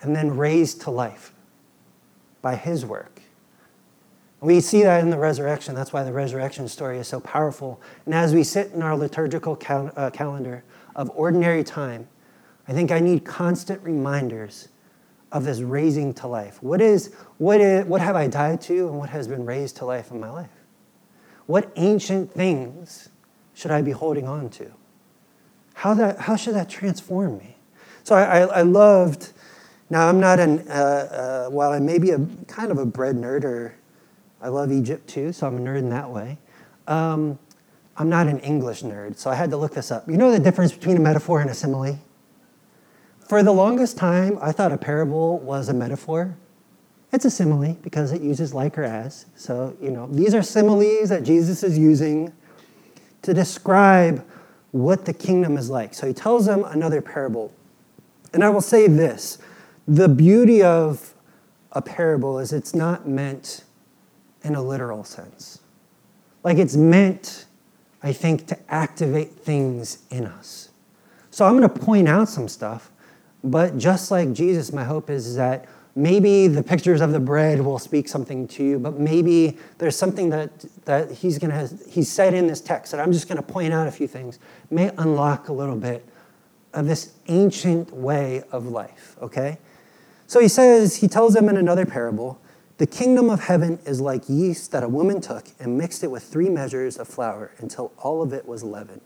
and 0.00 0.16
then 0.16 0.36
raised 0.36 0.80
to 0.82 0.90
life 0.90 1.34
by 2.40 2.56
his 2.56 2.84
work. 2.86 3.11
We 4.42 4.60
see 4.60 4.82
that 4.82 5.02
in 5.02 5.10
the 5.10 5.18
resurrection. 5.18 5.76
That's 5.76 5.92
why 5.92 6.02
the 6.02 6.12
resurrection 6.12 6.66
story 6.66 6.98
is 6.98 7.06
so 7.06 7.20
powerful. 7.20 7.80
And 8.04 8.14
as 8.14 8.34
we 8.34 8.42
sit 8.42 8.72
in 8.72 8.82
our 8.82 8.96
liturgical 8.96 9.54
cal- 9.54 9.92
uh, 9.96 10.10
calendar 10.10 10.64
of 10.96 11.10
ordinary 11.14 11.62
time, 11.62 12.08
I 12.66 12.72
think 12.72 12.90
I 12.90 12.98
need 12.98 13.24
constant 13.24 13.80
reminders 13.82 14.68
of 15.30 15.44
this 15.44 15.60
raising 15.60 16.12
to 16.14 16.26
life. 16.26 16.60
What 16.60 16.80
is, 16.80 17.14
what 17.38 17.60
is, 17.60 17.86
what 17.86 18.00
have 18.00 18.16
I 18.16 18.26
died 18.26 18.60
to, 18.62 18.88
and 18.88 18.98
what 18.98 19.10
has 19.10 19.28
been 19.28 19.46
raised 19.46 19.76
to 19.76 19.84
life 19.84 20.10
in 20.10 20.18
my 20.18 20.28
life? 20.28 20.50
What 21.46 21.72
ancient 21.76 22.32
things 22.32 23.10
should 23.54 23.70
I 23.70 23.80
be 23.80 23.92
holding 23.92 24.26
on 24.26 24.50
to? 24.50 24.72
How, 25.74 25.94
that, 25.94 26.18
how 26.18 26.34
should 26.34 26.54
that 26.54 26.68
transform 26.68 27.38
me? 27.38 27.56
So 28.02 28.16
I, 28.16 28.40
I, 28.40 28.40
I 28.40 28.62
loved 28.62 29.32
now, 29.92 30.08
I'm 30.08 30.20
not 30.20 30.40
an, 30.40 30.66
uh, 30.70 30.72
uh, 30.72 31.50
while 31.50 31.70
I 31.70 31.78
may 31.78 31.98
be 31.98 32.12
a 32.12 32.26
kind 32.48 32.72
of 32.72 32.78
a 32.78 32.86
bread 32.86 33.14
nerd, 33.14 33.44
or 33.44 33.74
I 34.42 34.48
love 34.48 34.72
Egypt 34.72 35.08
too, 35.08 35.32
so 35.32 35.46
I'm 35.46 35.56
a 35.56 35.60
nerd 35.60 35.78
in 35.78 35.90
that 35.90 36.10
way. 36.10 36.38
Um, 36.88 37.38
I'm 37.96 38.08
not 38.08 38.26
an 38.26 38.40
English 38.40 38.82
nerd, 38.82 39.16
so 39.16 39.30
I 39.30 39.34
had 39.36 39.50
to 39.50 39.56
look 39.56 39.74
this 39.74 39.92
up. 39.92 40.08
You 40.08 40.16
know 40.16 40.32
the 40.32 40.40
difference 40.40 40.72
between 40.72 40.96
a 40.96 41.00
metaphor 41.00 41.40
and 41.40 41.48
a 41.48 41.54
simile? 41.54 41.98
For 43.28 43.42
the 43.42 43.52
longest 43.52 43.96
time, 43.96 44.38
I 44.42 44.50
thought 44.50 44.72
a 44.72 44.76
parable 44.76 45.38
was 45.38 45.68
a 45.68 45.74
metaphor. 45.74 46.36
It's 47.12 47.24
a 47.24 47.30
simile 47.30 47.78
because 47.82 48.10
it 48.10 48.20
uses 48.20 48.52
like 48.52 48.76
or 48.76 48.82
as. 48.82 49.26
So, 49.36 49.76
you 49.80 49.90
know, 49.90 50.08
these 50.08 50.34
are 50.34 50.42
similes 50.42 51.10
that 51.10 51.22
Jesus 51.22 51.62
is 51.62 51.78
using 51.78 52.32
to 53.22 53.32
describe 53.32 54.26
what 54.72 55.04
the 55.04 55.12
kingdom 55.12 55.56
is 55.56 55.70
like. 55.70 55.94
So 55.94 56.06
he 56.06 56.14
tells 56.14 56.46
them 56.46 56.64
another 56.64 57.00
parable. 57.00 57.52
And 58.32 58.42
I 58.42 58.48
will 58.48 58.60
say 58.62 58.88
this 58.88 59.38
the 59.86 60.08
beauty 60.08 60.62
of 60.62 61.14
a 61.72 61.82
parable 61.82 62.38
is 62.38 62.52
it's 62.52 62.74
not 62.74 63.06
meant 63.06 63.64
in 64.44 64.54
a 64.54 64.62
literal 64.62 65.04
sense. 65.04 65.60
Like 66.42 66.58
it's 66.58 66.76
meant, 66.76 67.46
I 68.02 68.12
think, 68.12 68.46
to 68.48 68.58
activate 68.72 69.32
things 69.32 70.04
in 70.10 70.26
us. 70.26 70.70
So 71.30 71.46
I'm 71.46 71.56
going 71.56 71.68
to 71.68 71.80
point 71.80 72.08
out 72.08 72.28
some 72.28 72.48
stuff, 72.48 72.90
but 73.42 73.78
just 73.78 74.10
like 74.10 74.32
Jesus, 74.32 74.72
my 74.72 74.84
hope 74.84 75.08
is 75.08 75.36
that 75.36 75.66
maybe 75.94 76.46
the 76.46 76.62
pictures 76.62 77.00
of 77.00 77.12
the 77.12 77.20
bread 77.20 77.60
will 77.60 77.78
speak 77.78 78.08
something 78.08 78.48
to 78.48 78.64
you, 78.64 78.78
but 78.78 78.98
maybe 78.98 79.56
there's 79.78 79.96
something 79.96 80.30
that, 80.30 80.50
that 80.84 81.10
he's 81.10 81.38
going 81.38 81.50
to, 81.50 81.74
he 81.88 82.02
said 82.02 82.34
in 82.34 82.46
this 82.46 82.60
text 82.60 82.92
that 82.92 83.00
I'm 83.00 83.12
just 83.12 83.28
going 83.28 83.36
to 83.36 83.42
point 83.42 83.72
out 83.72 83.86
a 83.86 83.90
few 83.90 84.06
things, 84.06 84.38
may 84.70 84.90
unlock 84.98 85.48
a 85.48 85.52
little 85.52 85.76
bit 85.76 86.06
of 86.74 86.86
this 86.86 87.12
ancient 87.28 87.92
way 87.92 88.42
of 88.50 88.66
life, 88.66 89.16
okay? 89.20 89.58
So 90.26 90.40
he 90.40 90.48
says, 90.48 90.96
he 90.96 91.08
tells 91.08 91.34
them 91.34 91.48
in 91.48 91.56
another 91.56 91.84
parable, 91.84 92.40
the 92.78 92.86
kingdom 92.86 93.30
of 93.30 93.40
heaven 93.40 93.78
is 93.84 94.00
like 94.00 94.28
yeast 94.28 94.72
that 94.72 94.82
a 94.82 94.88
woman 94.88 95.20
took 95.20 95.46
and 95.58 95.76
mixed 95.76 96.02
it 96.02 96.10
with 96.10 96.22
three 96.24 96.48
measures 96.48 96.98
of 96.98 97.06
flour 97.06 97.52
until 97.58 97.92
all 97.98 98.22
of 98.22 98.32
it 98.32 98.46
was 98.46 98.64
leavened. 98.64 99.02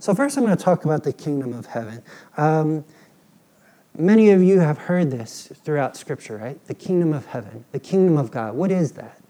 So, 0.00 0.14
first, 0.14 0.36
I'm 0.36 0.44
going 0.44 0.56
to 0.56 0.62
talk 0.62 0.84
about 0.84 1.02
the 1.02 1.12
kingdom 1.12 1.52
of 1.52 1.66
heaven. 1.66 2.02
Um, 2.36 2.84
many 3.96 4.30
of 4.30 4.42
you 4.42 4.60
have 4.60 4.78
heard 4.78 5.10
this 5.10 5.52
throughout 5.64 5.96
Scripture, 5.96 6.36
right? 6.36 6.64
The 6.66 6.74
kingdom 6.74 7.12
of 7.12 7.26
heaven, 7.26 7.64
the 7.72 7.80
kingdom 7.80 8.16
of 8.16 8.30
God. 8.30 8.54
What 8.54 8.70
is 8.70 8.92
that? 8.92 9.20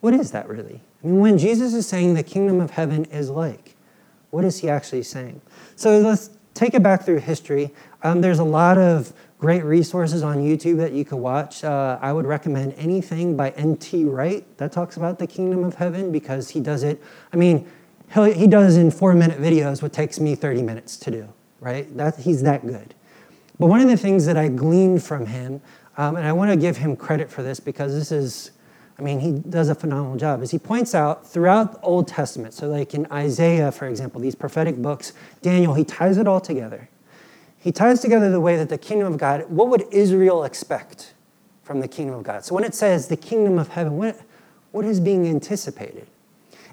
What 0.00 0.12
is 0.12 0.30
that 0.32 0.48
really? 0.48 0.82
I 1.02 1.06
mean, 1.06 1.20
when 1.20 1.38
Jesus 1.38 1.72
is 1.72 1.86
saying 1.86 2.14
the 2.14 2.22
kingdom 2.22 2.60
of 2.60 2.72
heaven 2.72 3.06
is 3.06 3.30
like, 3.30 3.76
what 4.30 4.44
is 4.44 4.58
he 4.58 4.68
actually 4.68 5.04
saying? 5.04 5.40
So, 5.76 6.00
let's 6.00 6.30
take 6.52 6.74
it 6.74 6.82
back 6.82 7.04
through 7.04 7.20
history. 7.20 7.72
Um, 8.02 8.20
there's 8.20 8.40
a 8.40 8.44
lot 8.44 8.76
of 8.76 9.12
great 9.38 9.64
resources 9.64 10.22
on 10.22 10.38
YouTube 10.38 10.78
that 10.78 10.92
you 10.92 11.04
could 11.04 11.18
watch. 11.18 11.62
Uh, 11.62 11.98
I 12.00 12.12
would 12.12 12.26
recommend 12.26 12.74
anything 12.76 13.36
by 13.36 13.50
N.T. 13.50 14.04
Wright 14.04 14.44
that 14.58 14.72
talks 14.72 14.96
about 14.96 15.18
the 15.18 15.26
kingdom 15.26 15.64
of 15.64 15.76
heaven 15.76 16.10
because 16.10 16.50
he 16.50 16.60
does 16.60 16.82
it. 16.82 17.00
I 17.32 17.36
mean, 17.36 17.68
he 18.14 18.46
does 18.46 18.76
in 18.76 18.90
four 18.90 19.14
minute 19.14 19.38
videos 19.40 19.82
what 19.82 19.92
takes 19.92 20.18
me 20.18 20.34
30 20.34 20.62
minutes 20.62 20.96
to 20.98 21.10
do, 21.10 21.28
right? 21.60 21.94
That, 21.96 22.16
he's 22.16 22.42
that 22.42 22.66
good. 22.66 22.94
But 23.58 23.66
one 23.66 23.80
of 23.80 23.88
the 23.88 23.96
things 23.96 24.26
that 24.26 24.36
I 24.36 24.48
gleaned 24.48 25.02
from 25.02 25.26
him, 25.26 25.60
um, 25.96 26.16
and 26.16 26.26
I 26.26 26.32
want 26.32 26.50
to 26.50 26.56
give 26.56 26.76
him 26.76 26.96
credit 26.96 27.30
for 27.30 27.42
this 27.42 27.60
because 27.60 27.92
this 27.92 28.10
is 28.10 28.52
I 28.98 29.02
mean, 29.02 29.20
he 29.20 29.30
does 29.48 29.68
a 29.68 29.76
phenomenal 29.76 30.16
job. 30.16 30.42
As 30.42 30.50
he 30.50 30.58
points 30.58 30.92
out 30.92 31.24
throughout 31.24 31.74
the 31.74 31.80
Old 31.82 32.08
Testament, 32.08 32.52
so 32.52 32.68
like 32.68 32.94
in 32.94 33.06
Isaiah, 33.12 33.70
for 33.70 33.86
example, 33.86 34.20
these 34.20 34.34
prophetic 34.34 34.76
books, 34.76 35.12
Daniel, 35.40 35.74
he 35.74 35.84
ties 35.84 36.18
it 36.18 36.26
all 36.26 36.40
together. 36.40 36.88
He 37.58 37.72
ties 37.72 38.00
together 38.00 38.30
the 38.30 38.40
way 38.40 38.56
that 38.56 38.68
the 38.68 38.78
kingdom 38.78 39.12
of 39.12 39.18
God, 39.18 39.48
what 39.48 39.68
would 39.68 39.84
Israel 39.90 40.44
expect 40.44 41.14
from 41.64 41.80
the 41.80 41.88
kingdom 41.88 42.14
of 42.14 42.22
God? 42.22 42.44
So 42.44 42.54
when 42.54 42.64
it 42.64 42.74
says 42.74 43.08
the 43.08 43.16
kingdom 43.16 43.58
of 43.58 43.68
heaven, 43.68 43.96
what, 43.96 44.20
what 44.70 44.84
is 44.84 45.00
being 45.00 45.26
anticipated? 45.26 46.06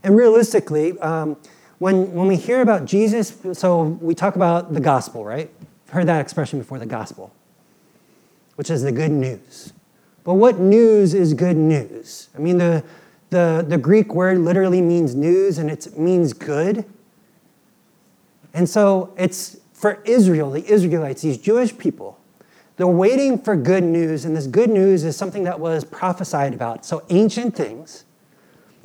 And 0.03 0.15
realistically, 0.15 0.97
um, 0.99 1.37
when, 1.79 2.13
when 2.13 2.27
we 2.27 2.35
hear 2.35 2.61
about 2.61 2.85
Jesus, 2.85 3.37
so 3.53 3.83
we 3.83 4.13
talk 4.15 4.35
about 4.35 4.73
the 4.73 4.79
gospel, 4.79 5.25
right? 5.25 5.49
I've 5.87 5.93
heard 5.93 6.07
that 6.07 6.21
expression 6.21 6.59
before, 6.59 6.79
the 6.79 6.85
gospel, 6.85 7.33
which 8.55 8.69
is 8.69 8.83
the 8.83 8.91
good 8.91 9.11
news. 9.11 9.73
But 10.23 10.35
what 10.35 10.59
news 10.59 11.13
is 11.13 11.33
good 11.33 11.57
news? 11.57 12.29
I 12.35 12.39
mean, 12.39 12.57
the, 12.57 12.83
the, 13.29 13.65
the 13.67 13.77
Greek 13.77 14.13
word 14.13 14.39
literally 14.39 14.81
means 14.81 15.15
news 15.15 15.57
and 15.57 15.69
it 15.69 15.97
means 15.97 16.33
good. 16.33 16.85
And 18.53 18.69
so 18.69 19.13
it's 19.17 19.57
for 19.85 20.01
Israel, 20.03 20.49
the 20.49 20.65
Israelites, 20.65 21.21
these 21.21 21.37
Jewish 21.37 21.77
people. 21.77 22.19
They're 22.75 22.87
waiting 22.87 23.37
for 23.37 23.55
good 23.55 23.83
news, 23.83 24.25
and 24.25 24.35
this 24.35 24.47
good 24.47 24.71
news 24.71 25.03
is 25.03 25.15
something 25.15 25.43
that 25.43 25.59
was 25.59 25.83
prophesied 25.83 26.55
about. 26.55 26.83
So, 26.83 27.05
ancient 27.11 27.55
things, 27.55 28.03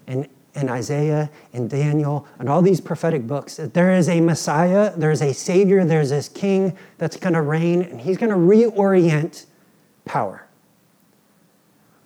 and 0.07 0.28
in 0.54 0.69
Isaiah 0.69 1.30
and 1.54 1.71
Daniel 1.71 2.28
and 2.38 2.50
all 2.50 2.61
these 2.61 2.83
prophetic 2.83 3.26
books 3.26 3.57
that 3.57 3.73
there 3.73 3.92
is 3.92 4.11
a 4.11 4.21
Messiah, 4.21 4.92
there's 4.95 5.23
a 5.23 5.33
Savior, 5.33 5.87
there's 5.87 6.11
this 6.11 6.28
King 6.28 6.76
that's 6.99 7.16
going 7.16 7.33
to 7.33 7.40
reign, 7.40 7.80
and 7.80 7.99
he's 7.99 8.19
going 8.19 8.28
to 8.28 8.37
reorient 8.37 9.47
power. 10.04 10.47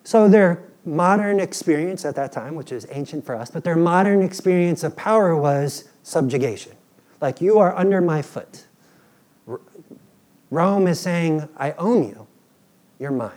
So 0.05 0.29
their 0.29 0.63
modern 0.85 1.41
experience 1.41 2.05
at 2.05 2.15
that 2.15 2.31
time, 2.31 2.55
which 2.55 2.71
is 2.71 2.87
ancient 2.91 3.25
for 3.25 3.35
us, 3.35 3.51
but 3.51 3.65
their 3.65 3.75
modern 3.75 4.21
experience 4.21 4.85
of 4.85 4.95
power 4.95 5.35
was 5.35 5.89
subjugation. 6.01 6.71
Like, 7.19 7.41
you 7.41 7.59
are 7.59 7.75
under 7.75 7.99
my 7.99 8.21
foot. 8.21 8.64
Rome 10.49 10.87
is 10.87 10.99
saying, 10.99 11.47
I 11.57 11.71
own 11.73 12.07
you, 12.07 12.27
you're 12.99 13.11
mine. 13.11 13.31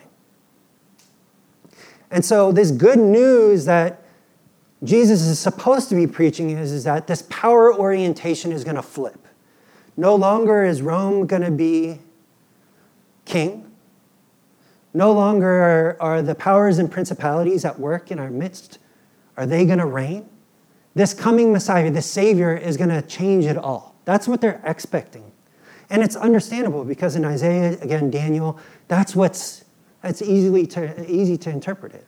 And 2.11 2.25
so, 2.25 2.53
this 2.53 2.71
good 2.71 2.99
news 2.99 3.65
that 3.67 4.03
Jesus 4.83 5.23
is 5.23 5.39
supposed 5.39 5.89
to 5.89 5.95
be 5.95 6.07
preaching 6.07 6.51
is, 6.51 6.73
is 6.73 6.85
that 6.85 7.07
this 7.07 7.23
power 7.29 7.75
orientation 7.75 8.53
is 8.53 8.65
going 8.65 8.77
to 8.77 8.83
flip. 8.83 9.27
No 9.97 10.15
longer 10.15 10.65
is 10.65 10.81
Rome 10.81 11.27
going 11.27 11.43
to 11.43 11.51
be 11.51 11.99
king, 13.25 13.69
no 14.95 15.13
longer 15.13 15.49
are, 15.49 15.97
are 16.01 16.23
the 16.23 16.35
powers 16.35 16.79
and 16.79 16.91
principalities 16.91 17.65
at 17.65 17.79
work 17.79 18.11
in 18.11 18.19
our 18.19 18.31
midst. 18.31 18.79
Are 19.37 19.47
they 19.47 19.65
going 19.67 19.79
to 19.79 19.87
reign? 19.87 20.29
This 20.95 21.15
coming 21.15 21.53
Messiah, 21.53 21.91
this 21.91 22.11
Savior, 22.11 22.57
is 22.57 22.77
going 22.77 22.91
to 22.91 23.03
change 23.03 23.45
it 23.45 23.57
all. 23.57 23.95
That's 24.05 24.27
what 24.27 24.41
they're 24.41 24.61
expecting. 24.65 25.28
And 25.91 26.03
it's 26.03 26.17
understandable 26.17 26.85
because 26.85 27.17
in 27.17 27.25
Isaiah, 27.25 27.79
again, 27.81 28.11
Daniel, 28.11 28.59
that's 28.89 29.17
what's 29.17 29.65
it's 30.05 30.23
easily 30.23 30.67
to, 30.69 31.11
easy 31.11 31.37
to 31.39 31.51
interpret 31.51 31.95
it. 31.95 32.07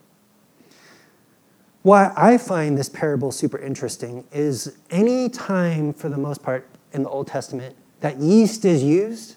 Why 1.83 2.13
I 2.15 2.37
find 2.37 2.77
this 2.77 2.89
parable 2.89 3.31
super 3.31 3.57
interesting 3.57 4.23
is 4.31 4.77
any 4.91 5.29
time, 5.29 5.93
for 5.93 6.09
the 6.09 6.17
most 6.17 6.43
part, 6.43 6.67
in 6.93 7.03
the 7.03 7.09
Old 7.09 7.27
Testament, 7.27 7.75
that 8.01 8.17
yeast 8.17 8.65
is 8.65 8.83
used, 8.83 9.35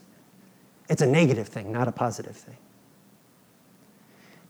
it's 0.89 1.03
a 1.03 1.07
negative 1.07 1.49
thing, 1.49 1.73
not 1.73 1.89
a 1.89 1.93
positive 1.93 2.37
thing. 2.37 2.57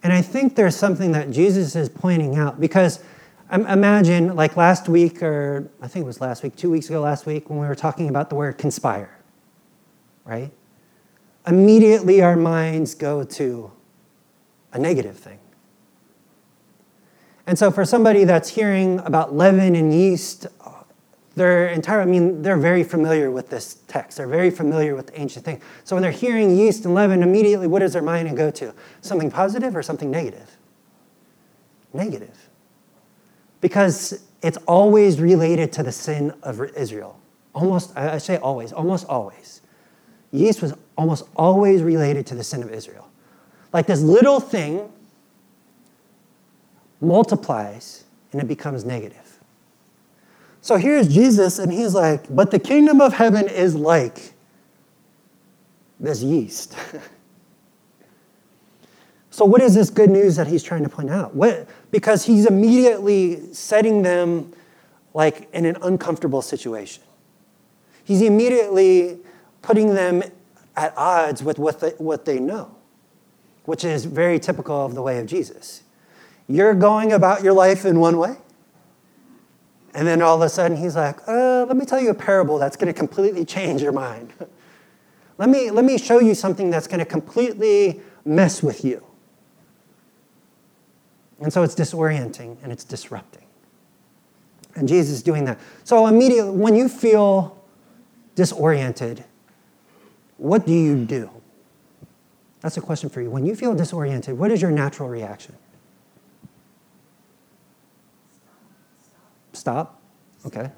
And 0.03 0.13
I 0.13 0.23
think 0.23 0.57
there's 0.57 0.77
something 0.77 1.13
that 1.13 1.31
Jesus 1.31 1.77
is 1.77 1.89
pointing 1.89 2.37
out 2.37 2.61
because 2.61 3.03
imagine, 3.51 4.35
like 4.35 4.57
last 4.57 4.89
week, 4.89 5.23
or 5.23 5.71
I 5.81 5.89
think 5.89 6.05
it 6.05 6.07
was 6.07 6.21
last 6.21 6.43
week, 6.43 6.57
two 6.57 6.71
weeks 6.71 6.89
ago, 6.89 7.01
last 7.01 7.27
week, 7.27 7.49
when 7.49 7.59
we 7.59 7.67
were 7.67 7.75
talking 7.75 8.09
about 8.09 8.29
the 8.29 8.35
word 8.35 8.59
conspire, 8.59 9.17
right? 10.25 10.51
Immediately 11.47 12.23
our 12.23 12.37
minds 12.37 12.95
go 12.95 13.25
to 13.25 13.71
a 14.73 14.79
negative 14.79 15.17
thing. 15.17 15.39
And 17.47 17.59
so, 17.59 17.71
for 17.71 17.85
somebody 17.85 18.25
that's 18.25 18.49
hearing 18.49 19.01
about 19.01 19.35
leaven 19.35 19.77
and 19.77 19.93
yeast 19.93 20.47
they're 21.37 21.69
entire, 21.69 22.01
I 22.01 22.05
mean, 22.05 22.43
they're 22.43 22.57
very 22.57 22.85
familiar 22.85 23.31
with 23.31 23.51
this 23.51 23.79
text. 23.89 24.19
They're 24.19 24.29
very 24.29 24.51
familiar 24.51 24.95
with 24.95 25.09
the 25.09 25.21
ancient 25.21 25.45
thing. 25.45 25.61
So 25.83 25.97
when 25.97 26.03
they're 26.03 26.13
hearing 26.13 26.57
yeast 26.57 26.85
and 26.85 26.95
leaven, 26.95 27.23
immediately 27.23 27.67
what 27.67 27.81
does 27.81 27.93
their 27.93 28.03
mind 28.03 28.37
go 28.37 28.51
to? 28.53 28.73
Something 29.01 29.31
positive 29.31 29.75
or 29.75 29.83
something 29.83 30.11
negative? 30.11 30.57
Negative. 31.93 32.49
Because 33.61 34.25
it's 34.43 34.59
always 34.69 35.21
related 35.21 35.73
to 35.73 35.83
the 35.83 35.93
sin 35.93 36.33
of 36.43 36.61
Israel. 36.77 37.19
Almost, 37.53 37.97
I 37.97 38.19
say 38.19 38.37
always, 38.37 38.73
almost 38.73 39.07
always. 39.07 39.61
Yeast 40.35 40.61
was 40.61 40.75
almost 40.99 41.29
always 41.37 41.81
related 41.81 42.27
to 42.27 42.35
the 42.35 42.43
sin 42.43 42.65
of 42.65 42.73
Israel. 42.73 43.09
Like 43.73 43.87
this 43.87 44.01
little 44.01 44.41
thing 44.41 44.91
multiplies 47.01 48.03
and 48.33 48.43
it 48.43 48.49
becomes 48.49 48.85
negative. 48.85 49.39
So 50.61 50.77
here's 50.77 51.07
Jesus, 51.07 51.59
and 51.59 51.71
he's 51.71 51.95
like, 51.95 52.25
But 52.35 52.51
the 52.51 52.59
kingdom 52.59 53.01
of 53.01 53.13
heaven 53.13 53.47
is 53.47 53.77
like 53.77 54.33
this 56.01 56.23
yeast. 56.23 56.75
so, 59.31 59.45
what 59.45 59.61
is 59.61 59.75
this 59.75 59.91
good 59.91 60.11
news 60.11 60.37
that 60.37 60.49
he's 60.49 60.63
trying 60.63 60.83
to 60.83 60.89
point 60.89 61.11
out? 61.11 61.35
What, 61.35 61.69
because 61.93 62.25
he's 62.25 62.47
immediately 62.47 63.53
setting 63.53 64.03
them 64.03 64.53
like 65.13 65.49
in 65.53 65.65
an 65.65 65.77
uncomfortable 65.83 66.43
situation. 66.43 67.05
He's 68.05 68.23
immediately 68.23 69.19
putting 69.65 69.95
them 69.95 70.23
at 70.77 70.93
odds 70.97 71.43
with 71.43 71.59
what 71.59 71.81
they, 71.81 71.91
what 71.93 72.27
they 72.27 72.39
know, 72.39 72.77
which 73.65 73.83
is 73.83 74.05
very 74.05 74.39
typical 74.39 74.85
of 74.85 74.95
the 74.95 75.01
way 75.01 75.19
of 75.19 75.27
Jesus. 75.27 75.83
You're 76.47 76.75
going 76.75 77.13
about 77.13 77.43
your 77.43 77.55
life 77.55 77.87
in 77.87 77.99
one 77.99 78.19
way, 78.19 78.37
and 79.95 80.07
then 80.07 80.21
all 80.21 80.37
of 80.37 80.43
a 80.43 80.51
sudden 80.51 80.77
he's 80.77 80.97
like, 80.97 81.27
uh, 81.27 81.65
let 81.65 81.77
me 81.79 81.87
tell 81.87 82.01
you 82.01 82.11
a 82.11 82.15
parable 82.15 82.59
that's 82.59 82.77
going 82.77 82.93
to 82.93 82.99
completely 82.99 83.45
change 83.47 83.81
your 83.81 83.93
mind. 83.93 84.35
let, 85.39 85.49
me, 85.49 85.71
let 85.71 85.87
me 85.87 85.97
show 85.97 86.21
you 86.21 86.35
something 86.35 86.69
that's 86.69 86.87
going 86.87 86.99
to 86.99 87.07
completely 87.07 88.03
mess 88.27 88.63
with 88.63 88.85
you. 88.85 89.03
And 91.41 91.51
so 91.53 91.63
it's 91.63 91.75
disorienting 91.75 92.59
and 92.63 92.71
it's 92.71 92.85
disrupting. 92.85 93.45
And 94.75 94.89
Jesus 94.89 95.15
is 95.15 95.23
doing 95.23 95.47
that. 95.47 95.59
So 95.85 96.07
immediately, 96.07 96.51
when 96.53 96.75
you 96.75 96.89
feel 96.89 97.65
disoriented, 98.35 99.25
what 100.45 100.67
do 100.67 100.75
you 100.75 101.07
do? 101.07 101.31
That's 102.61 102.77
a 102.77 102.83
question 102.83 103.09
for 103.09 103.23
you. 103.23 103.31
When 103.31 103.47
you 103.47 103.57
feel 103.57 103.75
disoriented, 103.75 104.37
what 104.39 104.51
is 104.51 104.61
your 104.61 104.71
natural 104.71 105.09
reaction? 105.09 105.57
Stop. 109.55 110.03
Okay. 110.45 110.71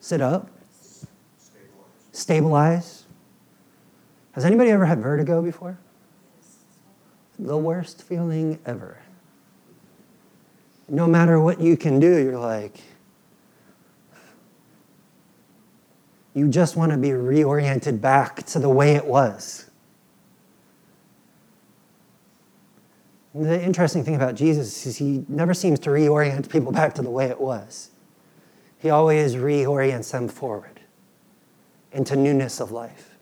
Sit 0.00 0.20
up. 0.20 0.50
Stabilize. 2.10 3.04
Has 4.32 4.44
anybody 4.44 4.70
ever 4.70 4.84
had 4.84 4.98
vertigo 5.00 5.42
before? 5.42 5.78
The 7.38 7.56
worst 7.56 8.02
feeling 8.02 8.58
ever. 8.66 8.98
No 10.88 11.06
matter 11.06 11.38
what 11.38 11.60
you 11.60 11.76
can 11.76 12.00
do, 12.00 12.16
you're 12.16 12.38
like, 12.38 12.80
you 16.34 16.48
just 16.48 16.76
want 16.76 16.90
to 16.90 16.98
be 16.98 17.10
reoriented 17.10 18.00
back 18.00 18.42
to 18.46 18.58
the 18.58 18.68
way 18.68 18.96
it 18.96 19.06
was. 19.06 19.70
The 23.34 23.62
interesting 23.62 24.04
thing 24.04 24.14
about 24.14 24.34
Jesus 24.34 24.86
is 24.86 24.96
he 24.96 25.24
never 25.28 25.54
seems 25.54 25.78
to 25.80 25.90
reorient 25.90 26.48
people 26.50 26.70
back 26.72 26.94
to 26.94 27.02
the 27.02 27.10
way 27.10 27.26
it 27.26 27.40
was. 27.40 27.90
He 28.78 28.90
always 28.90 29.34
reorients 29.34 30.12
them 30.12 30.28
forward 30.28 30.80
into 31.92 32.16
newness 32.16 32.60
of 32.60 32.70
life. 32.70 33.13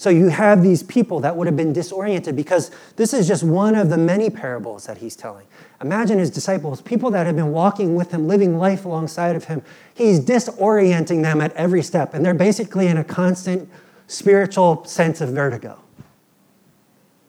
So 0.00 0.08
you 0.08 0.28
have 0.30 0.62
these 0.62 0.82
people 0.82 1.20
that 1.20 1.36
would 1.36 1.46
have 1.46 1.58
been 1.58 1.74
disoriented 1.74 2.34
because 2.34 2.70
this 2.96 3.12
is 3.12 3.28
just 3.28 3.42
one 3.42 3.74
of 3.74 3.90
the 3.90 3.98
many 3.98 4.30
parables 4.30 4.86
that 4.86 4.96
he's 4.96 5.14
telling. 5.14 5.46
Imagine 5.82 6.18
his 6.18 6.30
disciples, 6.30 6.80
people 6.80 7.10
that 7.10 7.26
have 7.26 7.36
been 7.36 7.52
walking 7.52 7.94
with 7.94 8.10
him, 8.10 8.26
living 8.26 8.56
life 8.56 8.86
alongside 8.86 9.36
of 9.36 9.44
him. 9.44 9.60
He's 9.92 10.18
disorienting 10.18 11.20
them 11.20 11.42
at 11.42 11.52
every 11.52 11.82
step, 11.82 12.14
and 12.14 12.24
they're 12.24 12.32
basically 12.32 12.86
in 12.86 12.96
a 12.96 13.04
constant 13.04 13.68
spiritual 14.06 14.86
sense 14.86 15.20
of 15.20 15.34
vertigo. 15.34 15.78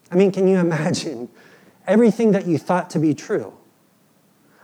I 0.10 0.16
mean, 0.16 0.32
can 0.32 0.48
you 0.48 0.58
imagine 0.58 1.28
everything 1.88 2.32
that 2.32 2.48
you 2.48 2.58
thought 2.58 2.90
to 2.92 3.00
be 3.00 3.14
true? 3.14 3.52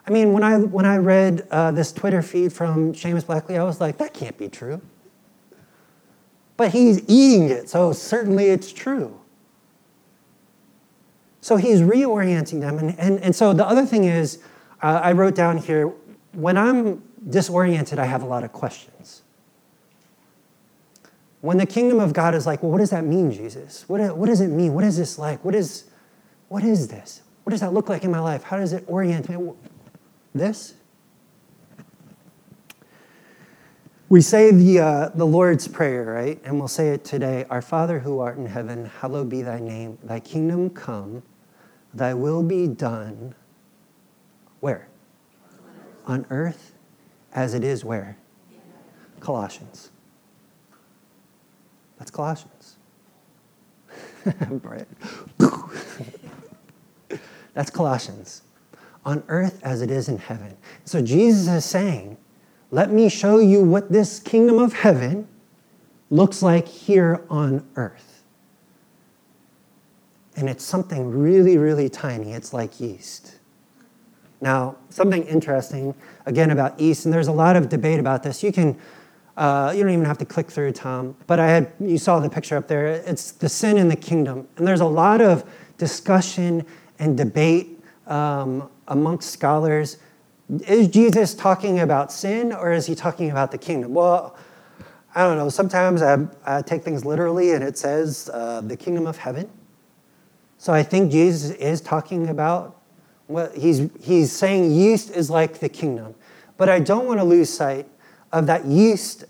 I 0.07 0.11
mean, 0.11 0.31
when 0.31 0.43
I, 0.43 0.59
when 0.59 0.85
I 0.85 0.95
read 0.95 1.45
uh, 1.51 1.71
this 1.71 1.91
Twitter 1.91 2.21
feed 2.21 2.53
from 2.53 2.93
Seamus 2.93 3.25
Blackley, 3.25 3.57
I 3.57 3.65
was 3.65 3.81
like, 3.81 3.97
that 3.97 4.13
can't 4.13 4.37
be 4.37 4.47
true. 4.47 4.79
But 6.57 6.71
he's 6.71 7.07
eating 7.07 7.49
it, 7.49 7.69
so 7.69 7.93
certainly 7.93 8.47
it's 8.47 8.73
true. 8.73 9.19
So 11.39 11.55
he's 11.55 11.81
reorienting 11.81 12.59
them. 12.59 12.79
And, 12.79 12.99
and, 12.99 13.19
and 13.19 13.35
so 13.35 13.53
the 13.53 13.65
other 13.65 13.85
thing 13.85 14.03
is, 14.03 14.39
uh, 14.81 14.99
I 15.03 15.13
wrote 15.13 15.35
down 15.35 15.57
here 15.57 15.93
when 16.33 16.57
I'm 16.57 17.03
disoriented, 17.29 17.99
I 17.99 18.05
have 18.05 18.21
a 18.21 18.25
lot 18.25 18.43
of 18.43 18.51
questions. 18.51 19.21
When 21.41 21.57
the 21.57 21.65
kingdom 21.65 21.99
of 21.99 22.13
God 22.13 22.33
is 22.35 22.45
like, 22.45 22.63
well, 22.63 22.71
what 22.71 22.79
does 22.79 22.89
that 22.89 23.05
mean, 23.05 23.31
Jesus? 23.31 23.87
What, 23.87 24.17
what 24.17 24.25
does 24.25 24.41
it 24.41 24.49
mean? 24.49 24.73
What 24.73 24.83
is 24.83 24.97
this 24.97 25.17
like? 25.19 25.45
What 25.45 25.55
is, 25.55 25.85
what 26.49 26.63
is 26.63 26.87
this? 26.87 27.21
What 27.43 27.51
does 27.51 27.61
that 27.61 27.73
look 27.73 27.87
like 27.87 28.03
in 28.03 28.11
my 28.11 28.19
life? 28.19 28.43
How 28.43 28.57
does 28.57 28.73
it 28.73 28.83
orient 28.87 29.29
me? 29.29 29.53
This? 30.33 30.73
We 34.09 34.21
say 34.21 34.51
the, 34.51 34.79
uh, 34.79 35.09
the 35.09 35.25
Lord's 35.25 35.67
Prayer, 35.67 36.05
right? 36.05 36.39
And 36.45 36.59
we'll 36.59 36.69
say 36.69 36.91
it 36.91 37.03
today 37.03 37.45
Our 37.49 37.61
Father 37.61 37.99
who 37.99 38.19
art 38.19 38.37
in 38.37 38.45
heaven, 38.45 38.85
hallowed 38.85 39.27
be 39.27 39.41
thy 39.41 39.59
name. 39.59 39.97
Thy 40.01 40.21
kingdom 40.21 40.69
come, 40.69 41.23
thy 41.93 42.13
will 42.13 42.41
be 42.41 42.67
done. 42.67 43.35
Where? 44.61 44.87
On 46.05 46.25
earth 46.29 46.73
as 47.33 47.53
it 47.53 47.65
is 47.65 47.83
where? 47.83 48.17
Colossians. 49.19 49.91
That's 51.97 52.11
Colossians. 52.11 52.77
That's 57.53 57.69
Colossians. 57.71 58.43
On 59.03 59.21
earth 59.27 59.59
as 59.63 59.81
it 59.81 59.91
is 59.91 60.07
in 60.07 60.17
heaven. 60.17 60.55
So 60.85 61.01
Jesus 61.01 61.49
is 61.49 61.65
saying, 61.65 62.15
let 62.71 62.91
me 62.91 63.09
show 63.09 63.39
you 63.39 63.63
what 63.63 63.91
this 63.91 64.19
kingdom 64.19 64.59
of 64.59 64.73
heaven 64.73 65.27
looks 66.09 66.41
like 66.41 66.67
here 66.67 67.23
on 67.29 67.65
earth. 67.75 68.23
And 70.35 70.49
it's 70.49 70.63
something 70.63 71.09
really, 71.09 71.57
really 71.57 71.89
tiny. 71.89 72.33
It's 72.33 72.53
like 72.53 72.79
yeast. 72.79 73.35
Now, 74.39 74.75
something 74.89 75.23
interesting, 75.23 75.95
again, 76.25 76.51
about 76.51 76.79
yeast, 76.79 77.05
and 77.05 77.13
there's 77.13 77.27
a 77.27 77.31
lot 77.31 77.55
of 77.55 77.69
debate 77.69 77.99
about 77.99 78.21
this. 78.21 78.43
You 78.43 78.51
can, 78.51 78.77
uh, 79.35 79.73
you 79.75 79.81
don't 79.81 79.91
even 79.91 80.05
have 80.05 80.19
to 80.19 80.25
click 80.25 80.51
through, 80.51 80.73
Tom, 80.73 81.15
but 81.25 81.39
I 81.39 81.47
had, 81.47 81.71
you 81.79 81.97
saw 81.97 82.19
the 82.19 82.29
picture 82.29 82.55
up 82.55 82.67
there. 82.67 82.87
It's 82.87 83.31
the 83.31 83.49
sin 83.49 83.77
in 83.77 83.87
the 83.87 83.95
kingdom. 83.95 84.47
And 84.57 84.67
there's 84.67 84.81
a 84.81 84.85
lot 84.85 85.21
of 85.21 85.43
discussion 85.79 86.65
and 86.99 87.17
debate 87.17 87.83
um, 88.05 88.69
amongst 88.87 89.31
scholars 89.31 89.97
is 90.49 90.87
Jesus 90.87 91.33
talking 91.33 91.79
about 91.79 92.11
sin 92.11 92.53
or 92.53 92.71
is 92.71 92.85
he 92.85 92.95
talking 92.95 93.29
about 93.29 93.51
the 93.51 93.57
kingdom? 93.57 93.93
Well, 93.93 94.37
I 95.13 95.23
don't 95.23 95.37
know. 95.37 95.49
Sometimes 95.49 96.01
I, 96.01 96.27
I 96.45 96.61
take 96.61 96.83
things 96.83 97.03
literally 97.03 97.51
and 97.51 97.63
it 97.63 97.77
says 97.77 98.29
uh, 98.33 98.61
the 98.61 98.77
kingdom 98.77 99.07
of 99.07 99.17
heaven. 99.17 99.49
So 100.57 100.73
I 100.73 100.83
think 100.83 101.11
Jesus 101.11 101.51
is 101.51 101.81
talking 101.81 102.29
about 102.29 102.81
what 103.27 103.55
he's, 103.55 103.89
he's 104.01 104.31
saying 104.31 104.71
yeast 104.71 105.11
is 105.11 105.29
like 105.29 105.59
the 105.59 105.69
kingdom. 105.69 106.15
But 106.55 106.69
I 106.69 106.79
don't 106.79 107.05
want 107.05 107.19
to 107.19 107.23
lose 107.23 107.49
sight 107.49 107.87
of 108.31 108.47
that 108.47 108.65
yeast 108.65 109.25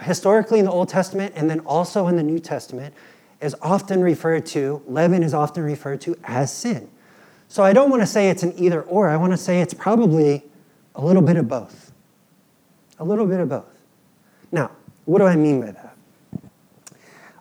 historically 0.00 0.58
in 0.58 0.64
the 0.64 0.70
Old 0.70 0.88
Testament 0.88 1.32
and 1.34 1.48
then 1.48 1.60
also 1.60 2.06
in 2.08 2.16
the 2.16 2.22
New 2.22 2.38
Testament 2.38 2.94
is 3.40 3.54
often 3.62 4.02
referred 4.02 4.44
to, 4.46 4.82
leaven 4.86 5.22
is 5.22 5.32
often 5.34 5.62
referred 5.62 6.00
to 6.02 6.16
as 6.24 6.52
sin. 6.52 6.88
So 7.48 7.62
I 7.62 7.72
don't 7.72 7.90
want 7.90 8.02
to 8.02 8.06
say 8.06 8.28
it's 8.28 8.42
an 8.42 8.52
either 8.56 8.82
or. 8.82 9.08
I 9.08 9.16
want 9.16 9.32
to 9.32 9.38
say 9.38 9.60
it's 9.60 9.74
probably 9.74 10.44
a 10.98 11.04
little 11.04 11.22
bit 11.22 11.36
of 11.36 11.48
both. 11.48 11.92
A 12.98 13.04
little 13.04 13.26
bit 13.26 13.40
of 13.40 13.48
both. 13.48 13.64
Now, 14.50 14.72
what 15.04 15.20
do 15.20 15.24
I 15.24 15.36
mean 15.36 15.60
by 15.60 15.70
that? 15.70 15.96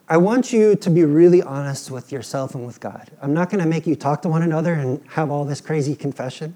I 0.07 0.15
want 0.15 0.53
you 0.53 0.75
to 0.75 0.89
be 0.89 1.03
really 1.03 1.41
honest 1.41 1.91
with 1.91 2.13
yourself 2.13 2.55
and 2.55 2.65
with 2.65 2.79
God. 2.79 3.11
I'm 3.21 3.33
not 3.33 3.49
going 3.49 3.61
to 3.61 3.67
make 3.67 3.85
you 3.85 3.95
talk 3.95 4.21
to 4.21 4.29
one 4.29 4.41
another 4.41 4.73
and 4.73 5.01
have 5.09 5.29
all 5.29 5.43
this 5.43 5.59
crazy 5.59 5.95
confession, 5.95 6.55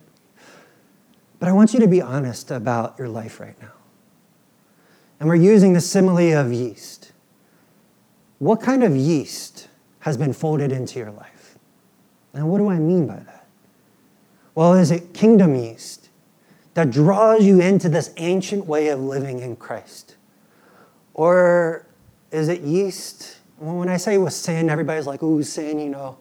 but 1.40 1.50
I 1.50 1.52
want 1.52 1.74
you 1.74 1.80
to 1.82 1.88
be 1.88 2.02
honest 2.02 2.50
about 2.50 2.96
your 2.98 3.10
life 3.10 3.42
right 3.42 3.60
now. 3.62 3.74
And 5.20 5.28
we're 5.28 5.36
using 5.36 5.74
the 5.74 5.82
simile 5.82 6.40
of 6.40 6.54
yeast. 6.54 7.12
What 8.40 8.62
kind 8.62 8.84
of 8.84 8.96
yeast 8.96 9.68
has 10.00 10.18
been 10.18 10.34
folded 10.34 10.72
into 10.72 10.98
your 11.00 11.12
life? 11.12 11.58
And 12.34 12.50
what 12.50 12.60
do 12.60 12.70
I 12.70 12.80
mean 12.80 13.06
by 13.06 13.18
that? 13.18 13.48
Well, 14.56 14.76
is 14.76 14.92
it 14.92 15.14
kingdom 15.14 15.56
yeast? 15.56 16.01
That 16.74 16.92
draws 16.92 17.44
you 17.44 17.60
into 17.62 17.90
this 17.90 18.14
ancient 18.18 18.66
way 18.66 18.90
of 18.90 19.00
living 19.00 19.40
in 19.40 19.56
Christ? 19.56 20.16
Or 21.14 21.86
is 22.32 22.48
it 22.48 22.62
yeast? 22.62 23.38
When 23.58 23.90
I 23.90 23.98
say 23.98 24.18
with 24.18 24.34
sin, 24.34 24.70
everybody's 24.70 25.06
like, 25.06 25.22
ooh, 25.22 25.44
sin, 25.44 25.80
you 25.80 25.90
know, 25.90 26.18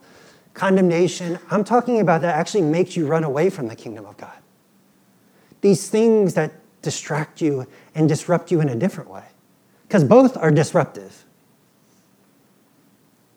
condemnation. 0.54 1.38
I'm 1.50 1.64
talking 1.64 2.00
about 2.00 2.20
that 2.22 2.34
actually 2.34 2.62
makes 2.62 2.96
you 2.96 3.06
run 3.06 3.24
away 3.24 3.48
from 3.50 3.68
the 3.68 3.76
kingdom 3.76 4.04
of 4.04 4.16
God. 4.16 4.36
These 5.60 5.88
things 5.88 6.34
that 6.34 6.52
distract 6.82 7.40
you 7.40 7.66
and 7.94 8.08
disrupt 8.08 8.50
you 8.50 8.60
in 8.60 8.68
a 8.68 8.76
different 8.76 9.10
way. 9.10 9.24
Because 9.86 10.04
both 10.04 10.36
are 10.36 10.50
disruptive. 10.50 11.24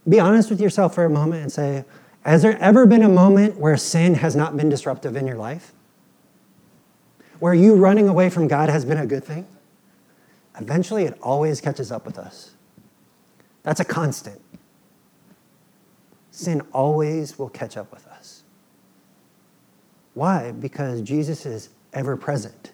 Be 0.07 0.19
honest 0.19 0.49
with 0.49 0.59
yourself 0.59 0.95
for 0.95 1.05
a 1.05 1.09
moment 1.09 1.43
and 1.43 1.51
say, 1.51 1.85
has 2.25 2.41
there 2.41 2.57
ever 2.59 2.85
been 2.85 3.03
a 3.03 3.09
moment 3.09 3.57
where 3.57 3.75
sin 3.77 4.15
has 4.15 4.35
not 4.35 4.55
been 4.55 4.69
disruptive 4.69 5.15
in 5.15 5.27
your 5.27 5.37
life? 5.37 5.73
Where 7.43 7.53
you 7.53 7.75
running 7.75 8.07
away 8.07 8.29
from 8.29 8.47
God 8.47 8.69
has 8.69 8.85
been 8.85 8.97
a 8.97 9.05
good 9.05 9.21
thing, 9.21 9.45
eventually 10.57 11.03
it 11.03 11.17
always 11.21 11.59
catches 11.59 11.91
up 11.91 12.05
with 12.05 12.17
us. 12.17 12.51
That's 13.63 13.81
a 13.81 13.83
constant. 13.83 14.39
Sin 16.31 16.61
always 16.71 17.37
will 17.37 17.49
catch 17.49 17.75
up 17.75 17.91
with 17.91 18.07
us. 18.07 18.43
Why? 20.13 20.53
Because 20.53 21.01
Jesus 21.01 21.45
is 21.45 21.67
ever 21.91 22.15
present. 22.15 22.71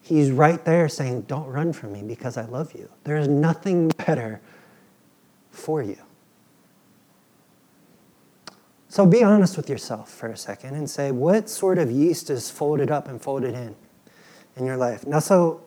He's 0.00 0.30
right 0.30 0.64
there 0.64 0.88
saying, 0.88 1.26
Don't 1.28 1.48
run 1.48 1.74
from 1.74 1.92
me 1.92 2.02
because 2.02 2.38
I 2.38 2.46
love 2.46 2.72
you. 2.72 2.88
There's 3.04 3.28
nothing 3.28 3.88
better 3.88 4.40
for 5.50 5.82
you. 5.82 5.98
So 8.88 9.04
be 9.04 9.22
honest 9.22 9.56
with 9.56 9.68
yourself 9.68 10.10
for 10.10 10.28
a 10.28 10.36
second 10.36 10.74
and 10.74 10.88
say, 10.88 11.10
what 11.10 11.50
sort 11.50 11.78
of 11.78 11.90
yeast 11.90 12.30
is 12.30 12.50
folded 12.50 12.90
up 12.90 13.06
and 13.06 13.20
folded 13.20 13.54
in 13.54 13.76
in 14.56 14.64
your 14.64 14.78
life? 14.78 15.06
Now, 15.06 15.18
so 15.18 15.62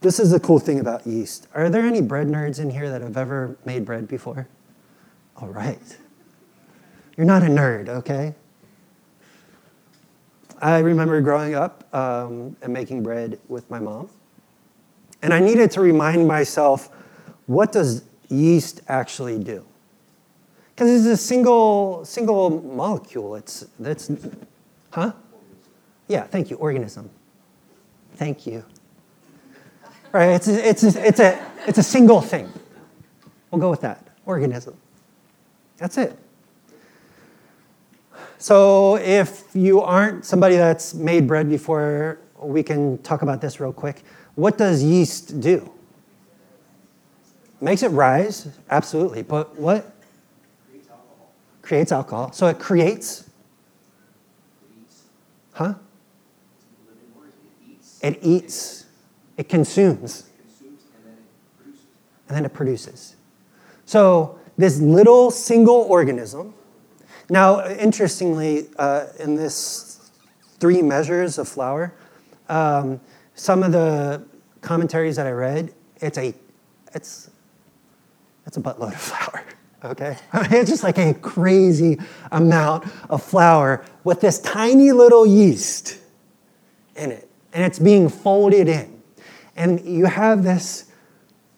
this 0.00 0.18
is 0.18 0.32
the 0.32 0.40
cool 0.40 0.58
thing 0.58 0.80
about 0.80 1.06
yeast. 1.06 1.46
Are 1.54 1.70
there 1.70 1.82
any 1.82 2.00
bread 2.00 2.26
nerds 2.26 2.58
in 2.58 2.70
here 2.70 2.90
that 2.90 3.02
have 3.02 3.16
ever 3.16 3.56
made 3.64 3.84
bread 3.84 4.08
before? 4.08 4.48
All 5.36 5.48
right. 5.48 5.96
You're 7.16 7.26
not 7.26 7.42
a 7.42 7.46
nerd, 7.46 7.88
okay? 7.88 8.34
I 10.60 10.78
remember 10.78 11.20
growing 11.20 11.54
up 11.54 11.92
um, 11.94 12.56
and 12.62 12.72
making 12.72 13.02
bread 13.02 13.38
with 13.48 13.70
my 13.70 13.78
mom. 13.78 14.10
And 15.22 15.32
I 15.32 15.38
needed 15.38 15.70
to 15.72 15.80
remind 15.80 16.26
myself 16.26 16.90
what 17.46 17.72
does 17.72 18.02
yeast 18.28 18.80
actually 18.88 19.38
do? 19.38 19.64
Because 20.76 21.06
it's 21.06 21.06
a 21.06 21.16
single, 21.16 22.04
single 22.04 22.50
molecule. 22.62 23.36
It's, 23.36 23.66
that's, 23.78 24.10
huh? 24.90 25.12
Yeah, 26.06 26.24
thank 26.24 26.50
you, 26.50 26.56
organism. 26.56 27.08
Thank 28.16 28.46
you. 28.46 28.62
Right, 30.12 30.32
it's 30.32 30.48
a, 30.48 30.68
it's 30.68 30.82
a, 30.84 31.06
it's 31.06 31.20
a, 31.20 31.46
it's 31.66 31.78
a 31.78 31.82
single 31.82 32.20
thing. 32.20 32.52
We'll 33.50 33.60
go 33.62 33.70
with 33.70 33.80
that, 33.80 34.06
organism. 34.26 34.76
That's 35.78 35.96
it. 35.96 36.18
So 38.36 38.96
if 38.96 39.44
you 39.54 39.80
aren't 39.80 40.26
somebody 40.26 40.56
that's 40.56 40.92
made 40.92 41.26
bread 41.26 41.48
before, 41.48 42.18
we 42.38 42.62
can 42.62 42.98
talk 42.98 43.22
about 43.22 43.40
this 43.40 43.60
real 43.60 43.72
quick. 43.72 44.02
What 44.34 44.58
does 44.58 44.82
yeast 44.82 45.40
do? 45.40 45.72
Makes 47.62 47.82
it 47.82 47.88
rise, 47.88 48.48
absolutely. 48.68 49.22
But 49.22 49.58
what 49.58 49.95
creates 51.66 51.90
alcohol. 51.90 52.32
So 52.32 52.46
it 52.46 52.58
creates. 52.58 53.28
Huh? 55.52 55.74
It 58.02 58.18
eats. 58.22 58.86
It 59.36 59.48
consumes. 59.48 60.30
And 62.28 62.36
then 62.36 62.44
it 62.44 62.54
produces. 62.54 63.16
So 63.84 64.38
this 64.56 64.80
little 64.80 65.30
single 65.30 65.86
organism. 65.88 66.54
Now, 67.28 67.66
interestingly, 67.66 68.68
uh, 68.78 69.06
in 69.18 69.34
this 69.34 70.10
three 70.58 70.82
measures 70.82 71.38
of 71.38 71.48
flour, 71.48 71.92
um, 72.48 73.00
some 73.34 73.64
of 73.64 73.72
the 73.72 74.24
commentaries 74.60 75.16
that 75.16 75.26
I 75.26 75.32
read, 75.32 75.74
it's 76.00 76.18
a, 76.18 76.32
it's, 76.94 77.30
it's 78.46 78.56
a 78.56 78.60
buttload 78.60 78.92
of 78.92 79.00
flour 79.00 79.42
okay? 79.84 80.16
it's 80.34 80.70
just 80.70 80.82
like 80.82 80.98
a 80.98 81.14
crazy 81.14 81.98
amount 82.32 82.86
of 83.08 83.22
flour 83.22 83.84
with 84.04 84.20
this 84.20 84.38
tiny 84.38 84.92
little 84.92 85.26
yeast 85.26 85.98
in 86.96 87.12
it, 87.12 87.28
and 87.52 87.64
it's 87.64 87.78
being 87.78 88.08
folded 88.08 88.68
in. 88.68 89.02
And 89.56 89.80
you 89.80 90.06
have 90.06 90.42
this, 90.42 90.90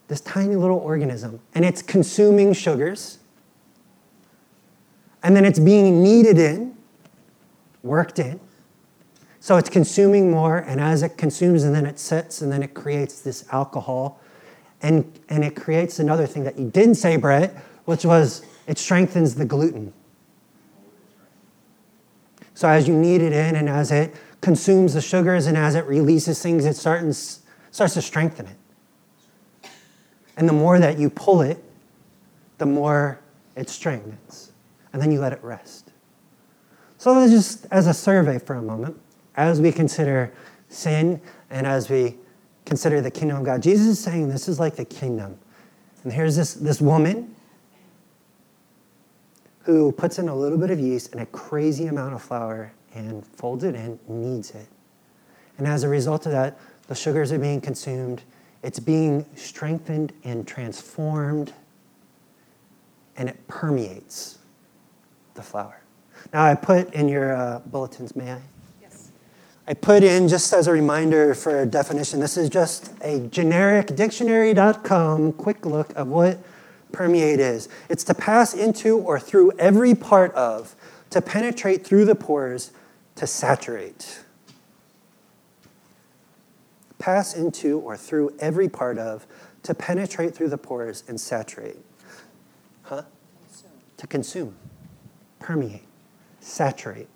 this 0.08 0.20
tiny 0.20 0.56
little 0.56 0.78
organism, 0.78 1.40
and 1.54 1.64
it's 1.64 1.82
consuming 1.82 2.52
sugars. 2.52 3.18
And 5.22 5.34
then 5.34 5.44
it's 5.44 5.58
being 5.58 6.02
kneaded 6.02 6.38
in, 6.38 6.76
worked 7.82 8.18
in. 8.18 8.38
So 9.40 9.56
it's 9.56 9.68
consuming 9.68 10.30
more, 10.30 10.58
and 10.58 10.80
as 10.80 11.02
it 11.02 11.16
consumes, 11.16 11.64
and 11.64 11.74
then 11.74 11.86
it 11.86 11.98
sits, 11.98 12.40
and 12.42 12.52
then 12.52 12.62
it 12.62 12.74
creates 12.74 13.20
this 13.20 13.44
alcohol. 13.50 14.20
And, 14.80 15.18
and 15.28 15.44
it 15.44 15.56
creates 15.56 15.98
another 15.98 16.26
thing 16.26 16.44
that 16.44 16.58
you 16.58 16.70
didn't 16.70 16.96
say, 16.96 17.16
Brett, 17.16 17.56
which 17.88 18.04
was 18.04 18.44
it 18.66 18.76
strengthens 18.76 19.34
the 19.36 19.46
gluten. 19.46 19.94
So 22.52 22.68
as 22.68 22.86
you 22.86 22.92
knead 22.92 23.22
it 23.22 23.32
in, 23.32 23.56
and 23.56 23.66
as 23.66 23.90
it 23.90 24.14
consumes 24.42 24.92
the 24.92 25.00
sugars, 25.00 25.46
and 25.46 25.56
as 25.56 25.74
it 25.74 25.86
releases 25.86 26.42
things, 26.42 26.66
it 26.66 26.76
starts, 26.76 27.40
starts 27.70 27.94
to 27.94 28.02
strengthen 28.02 28.44
it. 28.44 29.70
And 30.36 30.46
the 30.46 30.52
more 30.52 30.78
that 30.78 30.98
you 30.98 31.08
pull 31.08 31.40
it, 31.40 31.64
the 32.58 32.66
more 32.66 33.20
it 33.56 33.70
strengthens. 33.70 34.52
And 34.92 35.00
then 35.00 35.10
you 35.10 35.18
let 35.18 35.32
it 35.32 35.42
rest. 35.42 35.90
So, 36.98 37.26
just 37.26 37.64
as 37.70 37.86
a 37.86 37.94
survey 37.94 38.38
for 38.38 38.56
a 38.56 38.62
moment, 38.62 39.00
as 39.34 39.62
we 39.62 39.72
consider 39.72 40.30
sin 40.68 41.22
and 41.48 41.66
as 41.66 41.88
we 41.88 42.16
consider 42.66 43.00
the 43.00 43.10
kingdom 43.10 43.38
of 43.38 43.44
God, 43.44 43.62
Jesus 43.62 43.86
is 43.86 43.98
saying 43.98 44.28
this 44.28 44.46
is 44.46 44.60
like 44.60 44.76
the 44.76 44.84
kingdom. 44.84 45.38
And 46.04 46.12
here's 46.12 46.36
this, 46.36 46.52
this 46.52 46.82
woman 46.82 47.34
who 49.68 49.92
puts 49.92 50.18
in 50.18 50.30
a 50.30 50.34
little 50.34 50.56
bit 50.56 50.70
of 50.70 50.80
yeast 50.80 51.12
and 51.12 51.20
a 51.20 51.26
crazy 51.26 51.88
amount 51.88 52.14
of 52.14 52.22
flour 52.22 52.72
and 52.94 53.26
folds 53.26 53.64
it 53.64 53.74
in, 53.74 53.98
kneads 54.08 54.52
it. 54.52 54.66
And 55.58 55.66
as 55.66 55.84
a 55.84 55.90
result 55.90 56.24
of 56.24 56.32
that, 56.32 56.58
the 56.86 56.94
sugars 56.94 57.32
are 57.32 57.38
being 57.38 57.60
consumed, 57.60 58.22
it's 58.62 58.80
being 58.80 59.26
strengthened 59.34 60.14
and 60.24 60.48
transformed, 60.48 61.52
and 63.18 63.28
it 63.28 63.46
permeates 63.46 64.38
the 65.34 65.42
flour. 65.42 65.82
Now, 66.32 66.44
I 66.44 66.54
put 66.54 66.94
in 66.94 67.06
your 67.06 67.36
uh, 67.36 67.58
bulletins, 67.66 68.16
may 68.16 68.32
I? 68.32 68.40
Yes. 68.80 69.10
I 69.66 69.74
put 69.74 70.02
in, 70.02 70.28
just 70.28 70.50
as 70.54 70.66
a 70.66 70.72
reminder 70.72 71.34
for 71.34 71.60
a 71.60 71.66
definition, 71.66 72.20
this 72.20 72.38
is 72.38 72.48
just 72.48 72.90
a 73.02 73.20
generic 73.26 73.94
dictionary.com 73.94 75.34
quick 75.34 75.66
look 75.66 75.94
of 75.94 76.08
what 76.08 76.38
permeate 76.92 77.40
is. 77.40 77.68
It's 77.88 78.04
to 78.04 78.14
pass 78.14 78.54
into 78.54 78.98
or 78.98 79.18
through 79.18 79.52
every 79.58 79.94
part 79.94 80.34
of, 80.34 80.74
to 81.10 81.20
penetrate 81.20 81.86
through 81.86 82.04
the 82.04 82.14
pores, 82.14 82.72
to 83.16 83.26
saturate. 83.26 84.20
Pass 86.98 87.34
into 87.34 87.78
or 87.78 87.96
through 87.96 88.34
every 88.38 88.68
part 88.68 88.98
of, 88.98 89.26
to 89.62 89.74
penetrate 89.74 90.34
through 90.34 90.48
the 90.48 90.58
pores 90.58 91.04
and 91.08 91.20
saturate. 91.20 91.76
Huh? 92.82 93.02
Consume. 93.46 93.70
To 93.96 94.06
consume, 94.06 94.56
permeate, 95.38 95.86
saturate. 96.40 97.08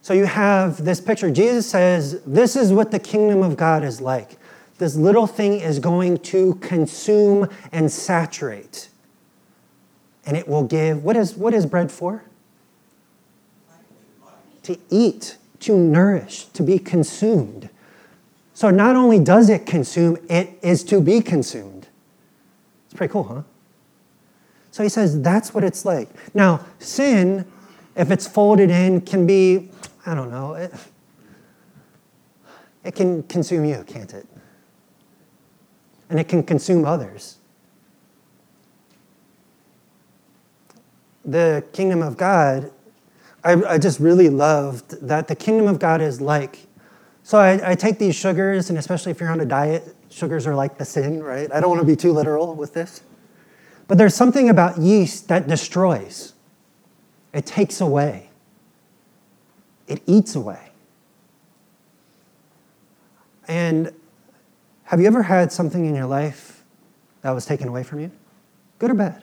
So 0.00 0.14
you 0.14 0.24
have 0.24 0.84
this 0.84 1.00
picture. 1.00 1.30
Jesus 1.30 1.68
says, 1.68 2.22
This 2.22 2.56
is 2.56 2.72
what 2.72 2.90
the 2.90 2.98
kingdom 2.98 3.42
of 3.42 3.56
God 3.56 3.84
is 3.84 4.00
like. 4.00 4.38
This 4.78 4.94
little 4.94 5.26
thing 5.26 5.60
is 5.60 5.80
going 5.80 6.18
to 6.18 6.54
consume 6.56 7.48
and 7.72 7.90
saturate. 7.90 8.88
And 10.24 10.36
it 10.36 10.46
will 10.46 10.62
give, 10.62 11.02
what 11.04 11.16
is, 11.16 11.34
what 11.34 11.52
is 11.52 11.66
bread 11.66 11.90
for? 11.90 12.24
To 14.62 14.78
eat, 14.90 15.36
to 15.60 15.76
nourish, 15.76 16.44
to 16.46 16.62
be 16.62 16.78
consumed. 16.78 17.68
So 18.54 18.70
not 18.70 18.94
only 18.94 19.18
does 19.18 19.48
it 19.48 19.66
consume, 19.66 20.18
it 20.28 20.58
is 20.62 20.84
to 20.84 21.00
be 21.00 21.20
consumed. 21.20 21.88
It's 22.86 22.94
pretty 22.94 23.12
cool, 23.12 23.24
huh? 23.24 23.42
So 24.70 24.82
he 24.82 24.88
says 24.88 25.20
that's 25.22 25.54
what 25.54 25.64
it's 25.64 25.84
like. 25.84 26.08
Now, 26.34 26.64
sin, 26.78 27.44
if 27.96 28.10
it's 28.10 28.28
folded 28.28 28.70
in, 28.70 29.00
can 29.00 29.26
be, 29.26 29.70
I 30.06 30.14
don't 30.14 30.30
know, 30.30 30.54
it, 30.54 30.72
it 32.84 32.94
can 32.94 33.22
consume 33.24 33.64
you, 33.64 33.84
can't 33.86 34.12
it? 34.14 34.26
And 36.10 36.18
it 36.18 36.28
can 36.28 36.42
consume 36.42 36.84
others. 36.84 37.36
The 41.24 41.64
kingdom 41.72 42.02
of 42.02 42.16
God, 42.16 42.70
I, 43.44 43.52
I 43.64 43.78
just 43.78 44.00
really 44.00 44.28
loved 44.28 45.06
that 45.06 45.28
the 45.28 45.36
kingdom 45.36 45.66
of 45.66 45.78
God 45.78 46.00
is 46.00 46.20
like. 46.20 46.66
So 47.22 47.38
I, 47.38 47.72
I 47.72 47.74
take 47.74 47.98
these 47.98 48.16
sugars, 48.16 48.70
and 48.70 48.78
especially 48.78 49.12
if 49.12 49.20
you're 49.20 49.30
on 49.30 49.40
a 49.40 49.44
diet, 49.44 49.94
sugars 50.08 50.46
are 50.46 50.54
like 50.54 50.78
the 50.78 50.84
sin, 50.84 51.22
right? 51.22 51.52
I 51.52 51.60
don't 51.60 51.68
want 51.68 51.80
to 51.82 51.86
be 51.86 51.96
too 51.96 52.12
literal 52.12 52.54
with 52.54 52.72
this. 52.72 53.02
But 53.86 53.98
there's 53.98 54.14
something 54.14 54.48
about 54.48 54.78
yeast 54.78 55.28
that 55.28 55.48
destroys, 55.48 56.34
it 57.32 57.46
takes 57.46 57.80
away, 57.80 58.30
it 59.86 60.02
eats 60.06 60.34
away. 60.34 60.70
And 63.46 63.92
have 64.88 65.02
you 65.02 65.06
ever 65.06 65.22
had 65.22 65.52
something 65.52 65.84
in 65.84 65.94
your 65.94 66.06
life 66.06 66.64
that 67.20 67.32
was 67.32 67.44
taken 67.44 67.68
away 67.68 67.82
from 67.82 68.00
you? 68.00 68.10
Good 68.78 68.90
or 68.90 68.94
bad? 68.94 69.22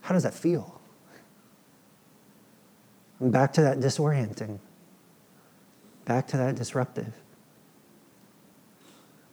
How 0.00 0.14
does 0.14 0.24
that 0.24 0.34
feel? 0.34 0.80
Back 3.20 3.52
to 3.52 3.62
that 3.62 3.78
disorienting, 3.78 4.58
back 6.04 6.26
to 6.26 6.36
that 6.38 6.56
disruptive. 6.56 7.14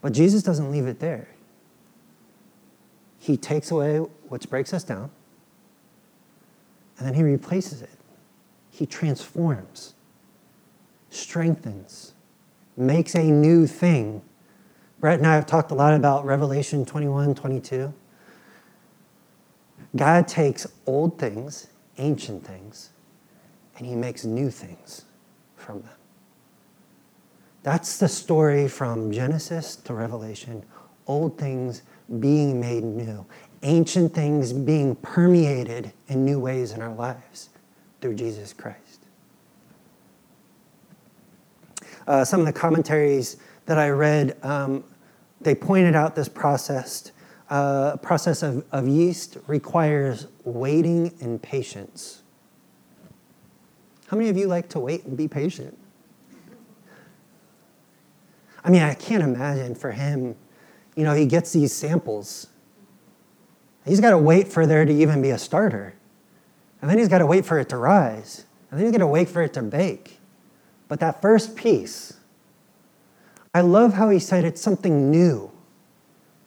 But 0.02 0.14
Jesus 0.14 0.44
doesn't 0.44 0.72
leave 0.72 0.86
it 0.86 1.00
there. 1.00 1.28
He 3.18 3.36
takes 3.36 3.72
away 3.72 3.98
what 3.98 4.48
breaks 4.48 4.76
us 4.76 4.84
down, 4.84 5.10
and 7.00 7.08
then 7.08 7.16
he 7.16 7.24
replaces 7.24 7.82
it. 7.82 7.90
He 8.70 8.86
transforms, 8.86 9.96
strengthens, 11.10 12.14
makes 12.82 13.16
a 13.16 13.24
new 13.24 13.68
thing. 13.68 14.22
Brett 15.00 15.20
and 15.20 15.28
I 15.28 15.36
have 15.36 15.46
talked 15.46 15.72
a 15.72 15.76
lot 15.76 15.94
about 15.94 16.26
Revelation 16.26 16.86
21, 16.86 17.36
22. 17.36 17.94
God 19.96 20.28
takes 20.28 20.68
old 20.86 21.18
things, 21.18 21.68
ancient 21.98 22.46
things, 22.46 22.90
and 23.78 23.86
he 23.86 23.96
makes 23.96 24.26
new 24.26 24.50
things 24.50 25.06
from 25.56 25.82
them. 25.82 25.92
That's 27.64 28.00
the 28.00 28.08
story 28.08 28.68
from 28.68 29.12
Genesis 29.12 29.76
to 29.78 29.94
Revelation. 29.94 30.64
Old 31.08 31.38
things 31.38 31.84
being 32.20 32.60
made 32.60 32.84
new, 32.84 33.26
ancient 33.64 34.14
things 34.14 34.54
being 34.54 34.96
permeated 34.98 35.94
in 36.08 36.26
new 36.26 36.40
ways 36.40 36.72
in 36.72 36.82
our 36.82 36.94
lives 36.94 37.50
through 38.02 38.16
Jesus 38.16 38.54
Christ. 38.54 38.91
Uh, 42.08 42.26
some 42.26 42.40
of 42.40 42.46
the 42.46 42.54
commentaries 42.54 43.38
that 43.66 43.78
I 43.78 43.90
read, 43.90 44.38
um, 44.44 44.84
they 45.40 45.56
pointed 45.56 45.96
out 45.96 46.16
this 46.16 46.30
process. 46.30 47.12
Uh, 47.50 47.98
process 47.98 48.44
of, 48.44 48.66
of 48.72 48.88
yeast 48.88 49.38
requires 49.48 50.28
waiting 50.46 51.14
and 51.20 51.42
patience. 51.42 52.22
How 54.08 54.18
many 54.18 54.30
of 54.30 54.38
you 54.38 54.48
like 54.48 54.70
to 54.70 54.80
wait 54.80 55.04
and 55.06 55.18
be 55.18 55.28
patient? 55.28 55.78
I 58.64 58.70
mean, 58.70 58.84
I 58.84 58.94
can't 58.94 59.24
imagine 59.24 59.76
for 59.76 59.92
him 59.92 60.36
you 60.96 61.04
know, 61.04 61.14
he 61.14 61.26
gets 61.26 61.54
these 61.54 61.74
samples. 61.74 62.48
He's 63.86 64.00
got 64.00 64.12
to 64.12 64.18
wait 64.18 64.48
for 64.48 64.66
there 64.66 64.86
to 64.86 64.94
even 64.94 65.22
be 65.22 65.30
a 65.30 65.38
starter. 65.38 65.96
And 66.82 66.90
then 66.90 66.98
he's 66.98 67.08
got 67.08 67.20
to 67.20 67.26
wait 67.26 67.46
for 67.46 67.60
it 67.60 67.70
to 67.70 67.78
rise. 67.78 68.46
And 68.70 68.80
then 68.80 68.88
he's 68.88 68.92
got 68.92 69.00
to 69.00 69.08
wait 69.08 69.30
for 69.30 69.42
it 69.42 69.54
to 69.54 69.62
bake. 69.62 70.20
But 70.92 71.00
that 71.00 71.22
first 71.22 71.56
piece, 71.56 72.18
I 73.54 73.62
love 73.62 73.94
how 73.94 74.10
he 74.10 74.20
said 74.20 74.44
it's 74.44 74.60
something 74.60 75.10
new 75.10 75.50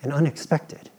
and 0.03 0.13
unexpected. 0.13 0.91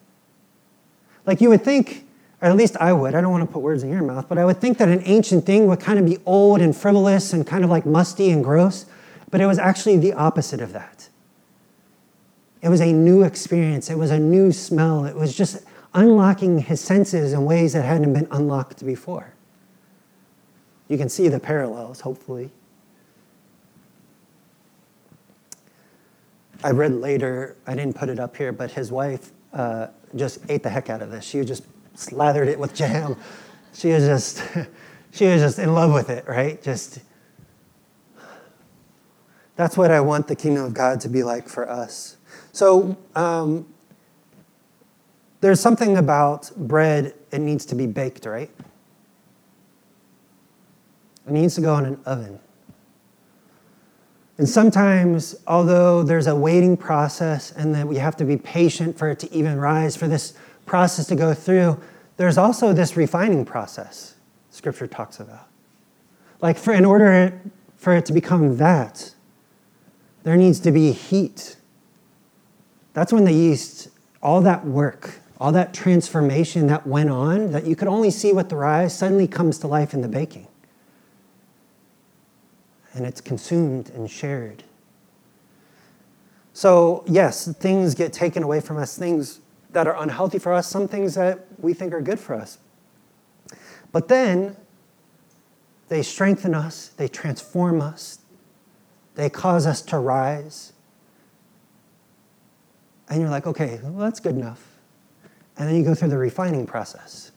Like 1.27 1.41
you 1.41 1.49
would 1.49 1.63
think, 1.63 2.08
or 2.41 2.47
at 2.47 2.55
least 2.55 2.75
I 2.77 2.91
would, 2.91 3.13
I 3.13 3.21
don't 3.21 3.29
want 3.29 3.47
to 3.47 3.53
put 3.53 3.62
words 3.62 3.84
in 3.84 3.91
your 3.91 4.01
mouth, 4.01 4.27
but 4.27 4.39
I 4.39 4.45
would 4.45 4.60
think 4.60 4.79
that 4.79 4.89
an 4.89 5.03
ancient 5.05 5.45
thing 5.45 5.67
would 5.67 5.79
kind 5.79 5.99
of 5.99 6.08
be 6.08 6.17
old 6.25 6.60
and 6.60 6.75
frivolous 6.75 7.34
and 7.34 7.45
kind 7.45 7.63
of 7.63 7.69
like 7.69 7.86
musty 7.86 8.31
and 8.31 8.43
gross, 8.43 8.88
but 9.29 9.41
it 9.41 9.45
was 9.45 9.60
actually 9.60 9.97
the 9.97 10.13
opposite 10.13 10.60
of 10.60 10.73
that. 10.73 11.08
It 12.63 12.69
was 12.69 12.81
a 12.81 12.91
new 12.91 13.21
experience. 13.21 13.91
It 13.91 13.99
was 13.99 14.10
a 14.10 14.17
new 14.17 14.51
smell. 14.51 15.05
It 15.05 15.15
was 15.15 15.38
just 15.38 15.63
unlocking 15.93 16.58
his 16.62 16.81
senses 16.81 17.31
in 17.31 17.45
ways 17.45 17.73
that 17.73 17.84
hadn't 17.84 18.12
been 18.12 18.27
unlocked 18.31 18.84
before. 18.84 19.36
You 20.88 20.97
can 20.97 21.10
see 21.10 21.27
the 21.27 21.39
parallels, 21.39 21.99
hopefully. 22.01 22.49
I 26.63 26.72
read 26.72 26.94
later, 26.94 27.58
I 27.68 27.76
didn't 27.76 27.96
put 27.96 28.10
it 28.10 28.20
up 28.20 28.36
here, 28.36 28.52
but 28.52 28.72
his 28.72 28.91
wife 28.91 29.32
uh, 29.54 29.88
just 30.15 30.39
ate 30.50 30.63
the 30.63 30.70
heck 30.70 30.89
out 30.89 31.02
of 31.02 31.12
this. 31.12 31.26
She 31.26 31.44
just 31.44 31.63
slathered 31.96 32.48
it 32.48 32.60
with 32.60 32.74
jam. 32.74 33.15
She 33.74 33.89
was 33.89 34.06
just, 34.06 34.44
she 35.12 35.26
was 35.26 35.41
just 35.41 35.60
in 35.60 35.74
love 35.74 35.94
with 35.94 36.10
it, 36.10 36.28
right? 36.28 36.62
Just, 36.62 37.00
that's 39.56 39.78
what 39.78 39.91
I 39.91 40.02
want 40.02 40.28
the 40.28 40.36
kingdom 40.36 40.65
of 40.65 40.74
God 40.74 41.02
to 41.02 41.10
be 41.10 41.24
like 41.24 41.48
for 41.48 41.70
us. 41.70 42.18
So, 42.52 42.98
um, 43.15 43.68
there's 45.41 45.60
something 45.60 45.98
about 45.98 46.52
bread, 46.56 47.13
it 47.32 47.39
needs 47.39 47.65
to 47.68 47.76
be 47.76 47.86
baked, 47.86 48.26
right? 48.26 48.50
It 51.28 51.32
needs 51.32 51.56
to 51.56 51.62
go 51.62 51.78
in 51.78 51.86
an 51.86 52.00
oven. 52.06 52.39
And 54.38 54.50
sometimes, 54.50 55.36
although 55.48 56.04
there's 56.04 56.28
a 56.28 56.36
waiting 56.36 56.76
process 56.76 57.52
and 57.52 57.74
that 57.74 57.88
we 57.88 57.95
have 57.98 58.17
to 58.17 58.26
be 58.26 58.36
patient 58.36 58.98
for 58.98 59.10
it 59.10 59.19
to 59.19 59.34
even 59.34 59.58
rise, 59.58 59.95
for 59.95 60.08
this 60.08 60.34
process 60.65 61.08
to 61.08 61.15
go 61.15 61.34
through, 61.34 61.80
there's 62.17 62.38
also 62.38 62.74
this 62.74 62.98
refining 62.98 63.45
process 63.45 64.15
Scripture 64.50 64.88
talks 64.88 65.19
about. 65.19 65.48
Like, 66.41 66.58
for, 66.58 66.74
in 66.74 66.86
order 66.86 67.39
for 67.78 67.93
it 67.93 68.06
to 68.06 68.13
become 68.13 68.58
that, 68.58 69.13
there 70.24 70.38
needs 70.38 70.60
to 70.62 70.71
be 70.71 70.91
heat. 70.91 71.58
That's 72.93 73.12
when 73.12 73.26
the 73.26 73.34
yeast, 73.34 73.89
all 74.24 74.41
that 74.41 74.65
work, 74.65 75.19
all 75.39 75.52
that 75.52 75.74
transformation 75.74 76.67
that 76.67 76.88
went 76.88 77.10
on, 77.10 77.52
that 77.52 77.65
you 77.65 77.76
could 77.76 77.89
only 77.89 78.10
see 78.12 78.32
with 78.32 78.50
the 78.50 78.56
rise, 78.56 78.98
suddenly 78.98 79.28
comes 79.28 79.60
to 79.60 79.67
life 79.67 79.93
in 79.93 80.02
the 80.02 80.08
baking 80.08 80.48
and 82.95 83.05
it's 83.05 83.21
consumed 83.21 83.91
and 83.91 84.10
shared. 84.10 84.63
So, 86.53 87.03
yes, 87.05 87.51
things 87.58 87.93
get 87.93 88.13
taken 88.13 88.41
away 88.41 88.62
from 88.62 88.77
us, 88.77 88.97
things 88.97 89.41
that 89.71 89.88
are 89.88 90.01
unhealthy 90.01 90.39
for 90.39 90.53
us, 90.53 90.67
some 90.67 90.88
things 90.88 91.15
that 91.15 91.45
we 91.60 91.73
think 91.73 91.93
are 91.93 92.01
good 92.01 92.19
for 92.19 92.34
us. 92.34 92.58
But 93.91 94.08
then 94.08 94.55
they 95.89 96.01
strengthen 96.01 96.55
us, 96.55 96.88
they 96.95 97.10
transform 97.10 97.81
us, 97.81 98.19
they 99.15 99.29
cause 99.29 99.67
us 99.67 99.81
to 99.84 99.99
rise. 99.99 100.71
And 103.10 103.19
you're 103.19 103.29
like, 103.29 103.45
okay, 103.45 103.79
well, 103.84 103.93
that's 103.93 104.21
good 104.21 104.36
enough. 104.36 104.65
And 105.58 105.67
then 105.67 105.75
you 105.75 105.84
go 105.84 105.93
through 105.93 106.10
the 106.10 106.17
refining 106.17 106.65
process, 106.65 107.31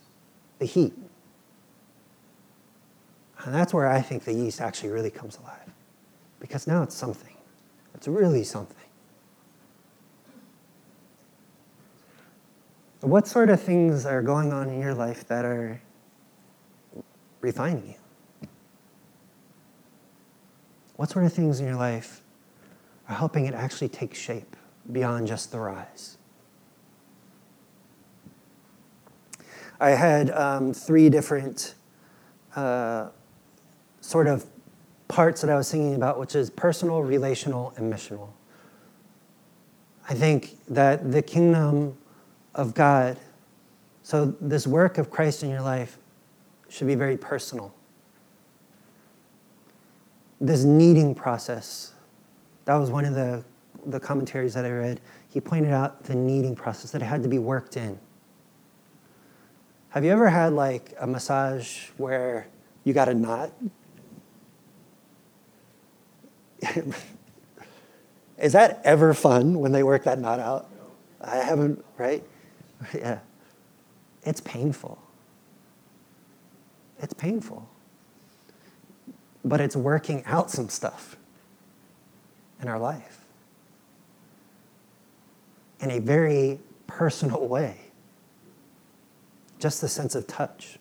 the 0.59 0.65
heat. 0.65 0.93
And 3.45 3.55
that's 3.55 3.73
where 3.73 3.87
I 3.87 4.03
think 4.03 4.25
the 4.25 4.33
yeast 4.33 4.61
actually 4.61 4.91
really 4.91 5.11
comes 5.11 5.39
alive. 5.39 5.73
Because 6.41 6.67
now 6.67 6.83
it's 6.83 6.95
something. 6.95 7.37
It's 7.95 8.09
really 8.09 8.45
something. 8.45 8.77
What 13.01 13.29
sort 13.29 13.49
of 13.49 13.61
things 13.61 14.07
are 14.07 14.23
going 14.23 14.53
on 14.53 14.69
in 14.69 14.81
your 14.81 14.95
life 14.95 15.27
that 15.29 15.45
are 15.45 15.81
refining 17.41 17.87
you? 17.89 18.49
What 20.97 21.11
sort 21.11 21.25
of 21.25 21.33
things 21.33 21.61
in 21.61 21.67
your 21.67 21.77
life 21.77 22.23
are 23.09 23.15
helping 23.15 23.47
it 23.47 23.55
actually 23.55 23.89
take 23.89 24.15
shape 24.15 24.57
beyond 24.91 25.29
just 25.29 25.53
the 25.53 25.61
rise? 25.61 26.19
I 29.81 29.91
had 29.91 30.31
um, 30.31 30.75
three 30.75 31.09
different 31.09 31.75
uh, 32.57 33.11
sort 34.09 34.27
of 34.27 34.47
parts 35.07 35.43
that 35.43 35.51
I 35.51 35.55
was 35.55 35.71
thinking 35.71 35.95
about, 35.95 36.19
which 36.19 36.35
is 36.35 36.49
personal, 36.49 37.03
relational, 37.03 37.75
and 37.77 37.93
missional. 37.93 38.31
I 40.09 40.15
think 40.15 40.57
that 40.69 41.13
the 41.13 41.21
kingdom 41.21 41.95
of 42.55 42.73
God, 42.73 43.19
so 44.03 44.35
this 44.41 44.67
work 44.67 44.97
of 44.97 45.11
Christ 45.11 45.43
in 45.43 45.51
your 45.51 45.61
life, 45.61 45.99
should 46.71 46.87
be 46.87 46.95
very 46.95 47.19
personal. 47.19 47.75
This 50.41 50.65
kneading 50.65 51.15
process, 51.15 51.93
that 52.65 52.77
was 52.77 52.91
one 52.91 53.05
of 53.05 53.13
the, 53.15 53.45
the 53.85 54.01
commentaries 54.01 54.55
that 54.55 54.65
I 54.65 54.71
read. 54.71 55.03
He 55.29 55.39
pointed 55.39 55.73
out 55.73 56.05
the 56.05 56.15
kneading 56.15 56.57
process, 56.57 56.93
that 56.93 57.03
it 57.03 57.05
had 57.05 57.23
to 57.25 57.29
be 57.29 57.39
worked 57.39 57.77
in. 57.77 57.99
Have 59.91 60.03
you 60.03 60.13
ever 60.13 60.31
had 60.31 60.55
like 60.55 60.95
a 60.99 61.07
massage 61.07 61.89
where 61.99 62.47
you 62.85 62.95
got 62.95 63.11
a 63.11 63.15
knot 63.15 63.53
Is 68.39 68.53
that 68.53 68.81
ever 68.85 69.15
fun 69.15 69.59
when 69.59 69.73
they 69.73 69.83
work 69.83 70.05
that 70.05 70.19
knot 70.19 70.39
out? 70.41 70.71
I 71.21 71.37
haven't, 71.37 71.85
right? 71.97 72.23
Yeah. 72.95 73.19
It's 74.23 74.41
painful. 74.41 75.03
It's 77.01 77.15
painful. 77.15 77.69
But 79.45 79.61
it's 79.61 79.75
working 79.75 80.23
out 80.27 80.51
some 80.51 80.69
stuff 80.69 81.17
in 82.61 82.69
our 82.69 82.79
life 82.79 83.19
in 85.81 85.91
a 85.91 85.99
very 86.01 86.59
personal 86.87 87.47
way. 87.47 87.77
Just 89.59 89.81
the 89.81 89.89
sense 89.89 90.15
of 90.15 90.27
touch. 90.27 90.79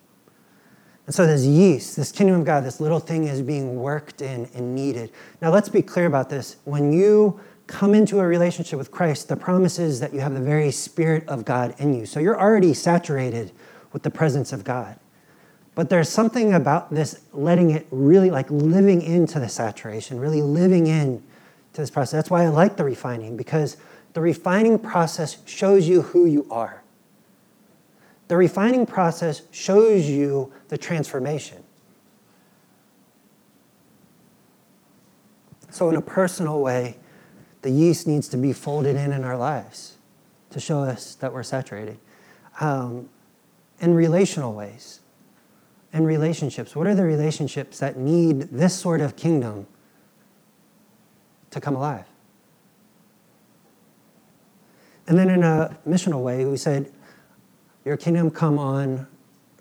And 1.07 1.15
so, 1.15 1.25
this 1.25 1.45
yeast, 1.45 1.95
this 1.95 2.11
kingdom 2.11 2.35
of 2.41 2.45
God, 2.45 2.65
this 2.65 2.81
little 2.81 2.99
thing 2.99 3.27
is 3.27 3.41
being 3.41 3.77
worked 3.77 4.21
in 4.21 4.49
and 4.53 4.75
kneaded. 4.75 5.11
Now, 5.41 5.51
let's 5.51 5.69
be 5.69 5.81
clear 5.81 6.05
about 6.05 6.29
this. 6.29 6.57
When 6.65 6.91
you 6.91 7.39
come 7.65 7.95
into 7.95 8.19
a 8.19 8.27
relationship 8.27 8.77
with 8.77 8.91
Christ, 8.91 9.29
the 9.29 9.37
promise 9.37 9.79
is 9.79 10.01
that 10.01 10.13
you 10.13 10.19
have 10.19 10.33
the 10.33 10.41
very 10.41 10.69
Spirit 10.69 11.27
of 11.29 11.45
God 11.45 11.73
in 11.79 11.93
you. 11.93 12.05
So, 12.05 12.19
you're 12.19 12.39
already 12.39 12.73
saturated 12.73 13.53
with 13.93 14.03
the 14.03 14.11
presence 14.11 14.51
of 14.51 14.65
God. 14.65 14.99
But 15.75 15.89
there's 15.89 16.09
something 16.09 16.53
about 16.53 16.93
this 16.93 17.21
letting 17.31 17.69
it 17.69 17.87
really 17.89 18.29
like 18.29 18.51
living 18.51 19.01
into 19.01 19.39
the 19.39 19.47
saturation, 19.47 20.19
really 20.19 20.41
living 20.41 20.87
in 20.87 21.23
to 21.71 21.81
this 21.81 21.89
process. 21.89 22.11
That's 22.13 22.29
why 22.29 22.43
I 22.43 22.49
like 22.49 22.75
the 22.75 22.83
refining, 22.83 23.37
because 23.37 23.77
the 24.11 24.19
refining 24.19 24.77
process 24.77 25.37
shows 25.45 25.87
you 25.87 26.01
who 26.01 26.25
you 26.25 26.47
are. 26.51 26.83
The 28.27 28.35
refining 28.35 28.85
process 28.85 29.41
shows 29.51 30.09
you 30.09 30.51
the 30.67 30.77
transformation. 30.77 31.63
So, 35.69 35.89
in 35.89 35.95
a 35.95 36.01
personal 36.01 36.61
way, 36.61 36.97
the 37.61 37.69
yeast 37.69 38.07
needs 38.07 38.27
to 38.29 38.37
be 38.37 38.53
folded 38.53 38.95
in 38.95 39.11
in 39.11 39.23
our 39.23 39.37
lives 39.37 39.95
to 40.49 40.59
show 40.59 40.83
us 40.83 41.15
that 41.15 41.33
we're 41.33 41.43
saturated. 41.43 41.99
Um, 42.59 43.09
in 43.79 43.93
relational 43.93 44.53
ways, 44.53 45.01
in 45.93 46.05
relationships, 46.05 46.75
what 46.75 46.87
are 46.87 46.95
the 46.95 47.03
relationships 47.03 47.79
that 47.79 47.97
need 47.97 48.41
this 48.51 48.73
sort 48.73 49.01
of 49.01 49.15
kingdom 49.15 49.67
to 51.51 51.61
come 51.61 51.75
alive? 51.75 52.05
And 55.07 55.17
then 55.17 55.29
in 55.29 55.43
a 55.43 55.77
missional 55.87 56.21
way, 56.21 56.43
we 56.45 56.57
said, 56.57 56.91
your 57.88 57.95
kingdom 57.95 58.30
come 58.30 58.60
on 58.60 59.08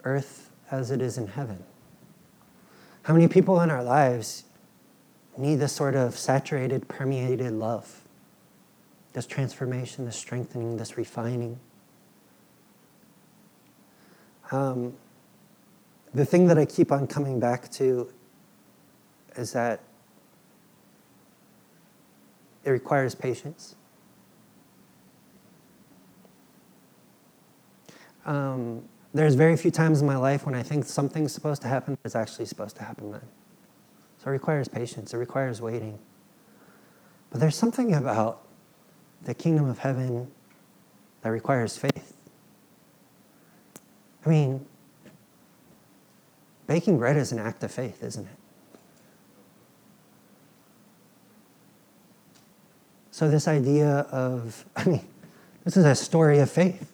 earth 0.02 0.50
as 0.72 0.90
it 0.90 1.00
is 1.00 1.16
in 1.16 1.28
heaven. 1.28 1.62
How 3.02 3.14
many 3.14 3.28
people 3.28 3.60
in 3.60 3.70
our 3.70 3.84
lives 3.84 4.42
need 5.38 5.56
this 5.56 5.72
sort 5.72 5.94
of 5.94 6.18
saturated, 6.18 6.88
permeated 6.88 7.52
love? 7.52 8.02
This 9.12 9.26
transformation, 9.26 10.06
this 10.06 10.16
strengthening, 10.16 10.76
this 10.76 10.98
refining. 10.98 11.60
Um, 14.50 14.94
the 16.12 16.24
thing 16.24 16.48
that 16.48 16.58
I 16.58 16.64
keep 16.64 16.90
on 16.90 17.06
coming 17.06 17.38
back 17.38 17.70
to 17.72 18.12
is 19.36 19.52
that 19.52 19.80
it 22.64 22.70
requires 22.70 23.14
patience. 23.14 23.76
Um, 28.26 28.82
there's 29.14 29.34
very 29.34 29.56
few 29.56 29.70
times 29.70 30.00
in 30.00 30.06
my 30.06 30.16
life 30.16 30.44
when 30.44 30.54
I 30.54 30.62
think 30.62 30.84
something's 30.84 31.32
supposed 31.32 31.62
to 31.62 31.68
happen, 31.68 31.96
it's 32.04 32.16
actually 32.16 32.44
supposed 32.44 32.76
to 32.76 32.82
happen 32.82 33.12
then. 33.12 33.22
So 34.18 34.28
it 34.28 34.32
requires 34.32 34.68
patience, 34.68 35.14
it 35.14 35.16
requires 35.16 35.62
waiting. 35.62 35.98
But 37.30 37.40
there's 37.40 37.56
something 37.56 37.94
about 37.94 38.42
the 39.22 39.32
kingdom 39.32 39.68
of 39.68 39.78
heaven 39.78 40.30
that 41.22 41.30
requires 41.30 41.78
faith. 41.78 42.14
I 44.24 44.28
mean, 44.28 44.66
baking 46.66 46.98
bread 46.98 47.16
is 47.16 47.32
an 47.32 47.38
act 47.38 47.62
of 47.62 47.70
faith, 47.70 48.02
isn't 48.02 48.24
it? 48.24 48.36
So, 53.12 53.30
this 53.30 53.48
idea 53.48 54.00
of, 54.10 54.66
I 54.76 54.84
mean, 54.84 55.06
this 55.64 55.76
is 55.76 55.84
a 55.84 55.94
story 55.94 56.38
of 56.40 56.50
faith. 56.50 56.92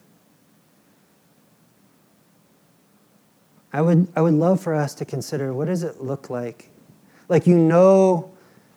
I 3.72 3.80
would, 3.80 4.08
I 4.14 4.20
would 4.20 4.34
love 4.34 4.60
for 4.60 4.74
us 4.74 4.94
to 4.96 5.04
consider 5.04 5.54
what 5.54 5.66
does 5.66 5.82
it 5.82 6.00
look 6.00 6.28
like? 6.28 6.70
Like 7.28 7.46
you 7.46 7.56
know 7.56 8.30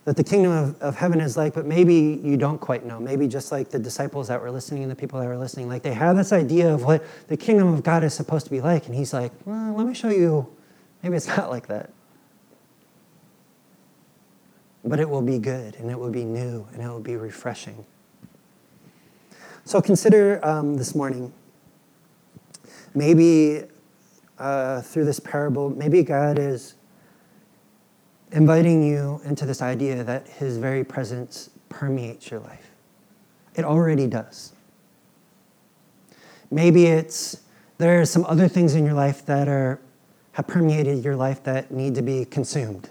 that 0.05 0.15
the 0.15 0.23
kingdom 0.23 0.51
of, 0.51 0.81
of 0.81 0.95
heaven 0.95 1.19
is 1.19 1.35
like, 1.35 1.53
but 1.53 1.65
maybe 1.65 2.21
you 2.23 2.37
don't 2.37 2.59
quite 2.59 2.85
know. 2.85 2.99
Maybe 2.99 3.27
just 3.27 3.51
like 3.51 3.69
the 3.69 3.79
disciples 3.79 4.27
that 4.27 4.39
were 4.39 4.51
listening 4.51 4.83
and 4.83 4.91
the 4.91 4.95
people 4.95 5.19
that 5.19 5.27
were 5.27 5.37
listening, 5.37 5.67
like 5.67 5.81
they 5.81 5.93
have 5.93 6.15
this 6.15 6.31
idea 6.31 6.73
of 6.73 6.83
what 6.83 7.03
the 7.27 7.35
kingdom 7.35 7.73
of 7.73 7.83
God 7.83 8.03
is 8.03 8.13
supposed 8.13 8.45
to 8.45 8.51
be 8.51 8.61
like. 8.61 8.85
And 8.85 8.95
he's 8.95 9.13
like, 9.13 9.31
well, 9.45 9.73
let 9.73 9.85
me 9.87 9.93
show 9.93 10.09
you. 10.09 10.47
Maybe 11.03 11.17
it's 11.17 11.27
not 11.37 11.49
like 11.49 11.67
that. 11.67 11.89
But 14.85 14.99
it 14.99 15.09
will 15.09 15.23
be 15.23 15.39
good 15.39 15.75
and 15.77 15.89
it 15.89 15.99
will 15.99 16.11
be 16.11 16.23
new 16.23 16.67
and 16.73 16.83
it 16.83 16.87
will 16.87 16.99
be 16.99 17.15
refreshing. 17.15 17.85
So 19.65 19.81
consider 19.81 20.39
um, 20.45 20.75
this 20.77 20.93
morning 20.93 21.33
maybe 22.93 23.63
uh, 24.37 24.81
through 24.81 25.05
this 25.05 25.19
parable, 25.19 25.69
maybe 25.69 26.03
God 26.03 26.37
is 26.39 26.75
inviting 28.31 28.83
you 28.83 29.21
into 29.25 29.45
this 29.45 29.61
idea 29.61 30.03
that 30.03 30.27
His 30.27 30.57
very 30.57 30.83
presence 30.83 31.49
permeates 31.69 32.29
your 32.29 32.39
life. 32.39 32.71
It 33.55 33.63
already 33.63 34.07
does. 34.07 34.53
Maybe 36.51 36.85
it's 36.85 37.41
there 37.77 37.99
are 37.99 38.05
some 38.05 38.25
other 38.25 38.47
things 38.47 38.75
in 38.75 38.85
your 38.85 38.93
life 38.93 39.25
that 39.25 39.47
are 39.47 39.79
have 40.33 40.47
permeated 40.47 41.03
your 41.03 41.15
life 41.15 41.43
that 41.43 41.71
need 41.71 41.95
to 41.95 42.01
be 42.01 42.25
consumed. 42.25 42.89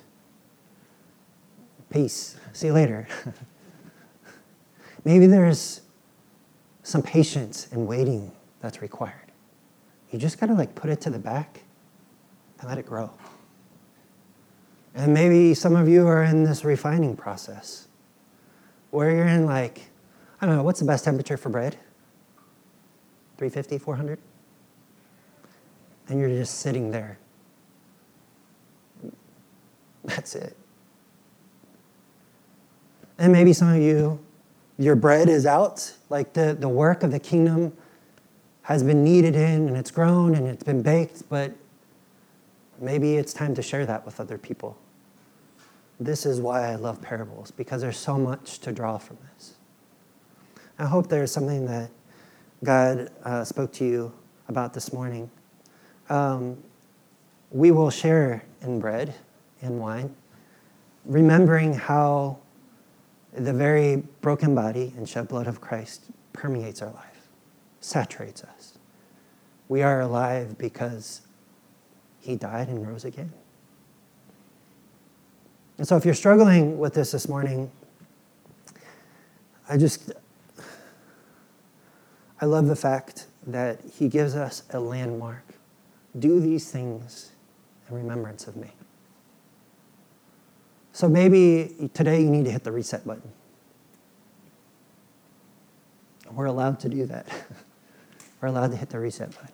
Peace. 1.91 2.37
See 2.55 2.69
you 2.69 2.73
later. 2.73 3.07
Maybe 5.05 5.27
there's 5.27 5.83
some 6.83 7.03
patience 7.03 7.69
and 7.71 7.87
waiting 7.87 8.33
that's 8.61 8.81
required. 8.81 9.33
You 10.15 10.21
just 10.21 10.39
got 10.39 10.47
to 10.47 10.55
like 10.55 10.77
put 10.77 10.91
it 10.91 11.01
to 11.01 11.11
the 11.11 11.19
back 11.19 11.63
and 12.61 12.69
let 12.69 12.79
it 12.79 12.87
grow. 12.87 13.11
And 14.95 15.13
maybe 15.13 15.55
some 15.55 15.75
of 15.75 15.89
you 15.89 16.07
are 16.07 16.23
in 16.23 16.45
this 16.45 16.65
refining 16.65 17.17
process 17.17 17.89
where 18.93 19.11
you're 19.11 19.27
in 19.27 19.45
like, 19.45 19.81
I 20.41 20.47
don't 20.47 20.55
know, 20.55 20.63
what's 20.63 20.79
the 20.79 20.87
best 20.87 21.05
temperature 21.05 21.37
for 21.37 21.49
bread? 21.49 21.73
350, 23.39 23.79
400? 23.79 24.21
And 26.07 26.21
you're 26.21 26.29
just 26.29 26.61
sitting 26.61 26.93
there. 26.93 27.19
That's 30.05 30.37
it. 30.37 30.57
And 33.19 33.33
maybe 33.33 33.53
some 33.53 33.73
of 33.73 33.83
you, 33.83 34.25
your 34.79 34.95
bread 34.95 35.29
is 35.29 35.45
out, 35.45 35.93
like 36.09 36.35
the, 36.35 36.57
the 36.57 36.69
work 36.69 37.03
of 37.03 37.11
the 37.11 37.19
kingdom 37.19 37.77
has 38.65 38.83
been 38.83 39.05
kneaded 39.05 39.35
in 39.37 39.69
and 39.69 39.77
it's 39.77 39.91
grown 39.91 40.35
and 40.35 40.47
it's 40.47 40.65
been 40.65 40.83
baked, 40.83 41.29
but 41.29 41.53
maybe 42.81 43.17
it's 43.17 43.33
time 43.33 43.55
to 43.55 43.63
share 43.63 43.87
that 43.87 44.05
with 44.05 44.21
other 44.21 44.37
people. 44.37 44.77
This 46.01 46.27
is 46.27 46.41
why 46.41 46.73
I 46.73 46.75
love 46.75 47.01
parables, 47.01 47.51
because 47.51 47.81
there's 47.81 47.97
so 47.97 48.19
much 48.19 48.59
to 48.61 48.73
draw 48.73 48.99
from 48.99 49.19
this. 49.33 49.55
I 50.79 50.87
hope 50.87 51.09
there's 51.09 51.31
something 51.31 51.67
that 51.67 51.91
God 52.65 53.11
uh, 53.23 53.45
spoke 53.45 53.73
to 53.75 53.85
you 53.85 54.13
about 54.49 54.75
this 54.75 54.93
morning. 54.93 55.31
Um, 56.09 56.57
we 57.51 57.71
will 57.71 57.91
share 57.91 58.45
in 58.63 58.81
bread 58.81 59.15
and 59.63 59.79
wine, 59.79 60.15
remembering 61.05 61.75
how 61.75 62.39
the 63.33 63.53
very 63.53 63.97
broken 64.21 64.55
body 64.55 64.93
and 64.97 65.09
shed 65.09 65.29
blood 65.29 65.47
of 65.47 65.61
Christ 65.61 66.07
permeates 66.33 66.83
our 66.83 66.91
life, 66.91 67.14
saturates 67.85 68.43
us. 68.43 68.79
We 69.69 69.83
are 69.83 70.01
alive 70.01 70.59
because 70.59 71.23
he 72.21 72.37
died 72.37 72.69
and 72.69 72.87
rose 72.87 73.05
again. 73.05 73.33
And 75.77 75.87
so, 75.87 75.97
if 75.97 76.05
you're 76.05 76.15
struggling 76.15 76.79
with 76.79 76.95
this 76.95 77.11
this 77.11 77.29
morning, 77.29 77.71
I 79.69 79.77
just, 79.77 80.13
I 82.41 82.47
love 82.47 82.67
the 82.67 82.77
fact 82.77 83.27
that 83.47 83.81
he 83.99 84.09
gives 84.09 84.37
us 84.37 84.63
a 84.71 84.81
landmark. 84.81 85.45
Do 86.19 86.39
these 86.41 86.71
things 86.71 87.33
in 87.89 87.97
remembrance 87.97 88.47
of 88.47 88.57
me. 88.57 88.71
So 90.93 91.09
maybe 91.09 91.91
today 91.93 92.23
you 92.23 92.31
need 92.31 92.45
to 92.45 92.53
hit 92.53 92.63
the 92.63 92.71
reset 92.71 93.05
button. 93.05 93.33
We're 96.31 96.47
allowed 96.47 96.79
to 96.81 96.89
do 96.89 97.07
that. 97.07 97.27
We're 98.45 98.49
allowed 98.49 98.73
to 98.73 98.77
hit 98.77 98.91
the 98.91 98.99
reset 98.99 99.31
button 99.31 99.49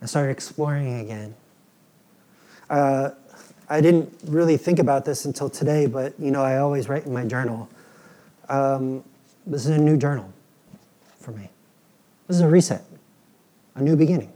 I 0.00 0.06
started 0.06 0.30
exploring 0.30 1.00
again. 1.00 1.34
Uh, 2.70 3.10
I 3.68 3.82
didn't 3.82 4.10
really 4.24 4.56
think 4.56 4.78
about 4.78 5.04
this 5.04 5.26
until 5.26 5.50
today, 5.50 5.84
but 5.84 6.18
you 6.18 6.30
know, 6.30 6.40
I 6.40 6.56
always 6.56 6.88
write 6.88 7.04
in 7.04 7.12
my 7.12 7.26
journal. 7.26 7.68
Um, 8.48 9.04
this 9.46 9.66
is 9.66 9.72
a 9.72 9.78
new 9.78 9.98
journal 9.98 10.32
for 11.20 11.32
me. 11.32 11.50
This 12.26 12.36
is 12.36 12.40
a 12.40 12.48
reset, 12.48 12.86
a 13.74 13.82
new 13.82 13.96
beginning. 13.96 14.32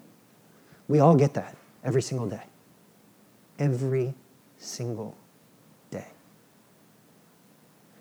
We 0.87 1.01
all 1.01 1.17
get 1.17 1.33
that 1.33 1.57
every 1.83 2.03
single 2.03 2.29
day. 2.29 2.43
Every 3.59 4.13
single 4.59 5.17
day. 5.91 6.09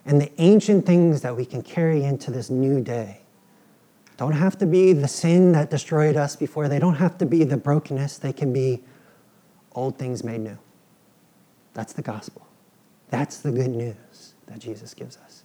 And 0.05 0.19
the 0.19 0.29
ancient 0.39 0.85
things 0.85 1.21
that 1.21 1.37
we 1.37 1.45
can 1.45 1.61
carry 1.61 2.03
into 2.03 2.31
this 2.31 2.49
new 2.49 2.81
day 2.81 3.18
don't 4.19 4.33
have 4.33 4.57
to 4.57 4.65
be 4.65 4.91
the 4.91 5.07
sin 5.07 5.53
that 5.53 5.69
destroyed 5.69 6.17
us 6.17 6.35
before, 6.35 6.67
they 6.67 6.77
don't 6.77 6.95
have 6.95 7.17
to 7.19 7.25
be 7.25 7.45
the 7.45 7.55
brokenness, 7.55 8.17
they 8.17 8.33
can 8.33 8.51
be 8.51 8.83
old 9.71 9.97
things 9.97 10.25
made 10.25 10.41
new. 10.41 10.57
That's 11.73 11.93
the 11.93 12.01
gospel. 12.01 12.45
That's 13.11 13.37
the 13.37 13.49
good 13.49 13.69
news 13.69 14.33
that 14.47 14.59
Jesus 14.59 14.93
gives 14.93 15.15
us. 15.15 15.43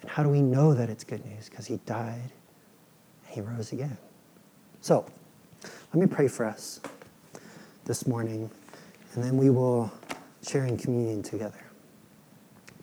And 0.00 0.10
how 0.10 0.24
do 0.24 0.30
we 0.30 0.42
know 0.42 0.74
that 0.74 0.90
it's 0.90 1.04
good 1.04 1.24
news? 1.24 1.48
Because 1.48 1.66
he 1.66 1.76
died 1.86 2.32
and 3.24 3.34
he 3.34 3.40
rose 3.40 3.70
again. 3.70 3.96
So, 4.80 5.06
let 5.62 5.94
me 5.94 6.08
pray 6.08 6.26
for 6.26 6.44
us 6.44 6.80
this 7.84 8.04
morning, 8.04 8.50
and 9.14 9.22
then 9.22 9.36
we 9.36 9.48
will 9.48 9.92
share 10.44 10.64
in 10.64 10.76
communion 10.76 11.22
together. 11.22 11.64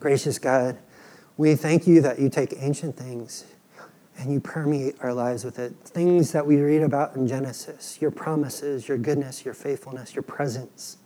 Gracious 0.00 0.38
God, 0.38 0.78
we 1.36 1.56
thank 1.56 1.86
you 1.86 2.00
that 2.00 2.18
you 2.18 2.30
take 2.30 2.54
ancient 2.58 2.96
things 2.96 3.44
and 4.18 4.32
you 4.32 4.40
permeate 4.40 4.96
our 5.00 5.12
lives 5.12 5.44
with 5.44 5.58
it. 5.58 5.74
Things 5.84 6.32
that 6.32 6.46
we 6.46 6.58
read 6.58 6.82
about 6.82 7.16
in 7.16 7.26
Genesis, 7.26 7.98
your 8.00 8.10
promises, 8.10 8.88
your 8.88 8.98
goodness, 8.98 9.44
your 9.44 9.54
faithfulness, 9.54 10.14
your 10.14 10.22
presence. 10.22 10.96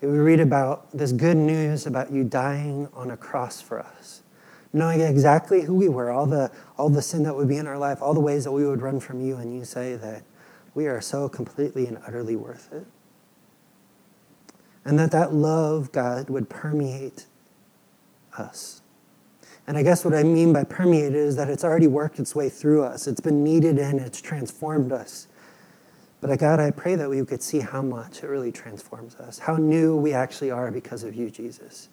We 0.00 0.18
read 0.18 0.40
about 0.40 0.90
this 0.92 1.12
good 1.12 1.36
news 1.36 1.86
about 1.86 2.10
you 2.10 2.24
dying 2.24 2.88
on 2.92 3.12
a 3.12 3.16
cross 3.16 3.60
for 3.60 3.78
us, 3.78 4.22
knowing 4.72 5.00
exactly 5.00 5.62
who 5.62 5.76
we 5.76 5.88
were, 5.88 6.10
all 6.10 6.26
the, 6.26 6.50
all 6.76 6.88
the 6.88 7.02
sin 7.02 7.22
that 7.22 7.36
would 7.36 7.48
be 7.48 7.56
in 7.56 7.68
our 7.68 7.78
life, 7.78 8.02
all 8.02 8.12
the 8.12 8.20
ways 8.20 8.42
that 8.44 8.52
we 8.52 8.66
would 8.66 8.82
run 8.82 8.98
from 8.98 9.24
you, 9.24 9.36
and 9.36 9.54
you 9.54 9.64
say 9.64 9.94
that 9.94 10.24
we 10.74 10.86
are 10.86 11.00
so 11.00 11.28
completely 11.28 11.86
and 11.86 11.98
utterly 12.04 12.34
worth 12.34 12.72
it. 12.72 12.84
And 14.84 14.98
that 14.98 15.12
that 15.12 15.32
love, 15.32 15.92
God, 15.92 16.28
would 16.28 16.48
permeate 16.48 17.26
us. 18.36 18.81
And 19.66 19.78
I 19.78 19.82
guess 19.82 20.04
what 20.04 20.14
I 20.14 20.22
mean 20.22 20.52
by 20.52 20.64
permeate 20.64 21.14
is 21.14 21.36
that 21.36 21.48
it's 21.48 21.64
already 21.64 21.86
worked 21.86 22.18
its 22.18 22.34
way 22.34 22.48
through 22.48 22.82
us. 22.82 23.06
It's 23.06 23.20
been 23.20 23.44
kneaded 23.44 23.78
in, 23.78 23.98
it's 23.98 24.20
transformed 24.20 24.92
us. 24.92 25.28
But 26.20 26.38
God, 26.38 26.60
I 26.60 26.70
pray 26.70 26.94
that 26.94 27.08
we 27.08 27.24
could 27.24 27.42
see 27.42 27.60
how 27.60 27.82
much 27.82 28.22
it 28.22 28.28
really 28.28 28.52
transforms 28.52 29.16
us, 29.16 29.40
how 29.40 29.56
new 29.56 29.96
we 29.96 30.12
actually 30.12 30.50
are 30.50 30.70
because 30.70 31.02
of 31.04 31.14
you, 31.14 31.30
Jesus. 31.30 31.88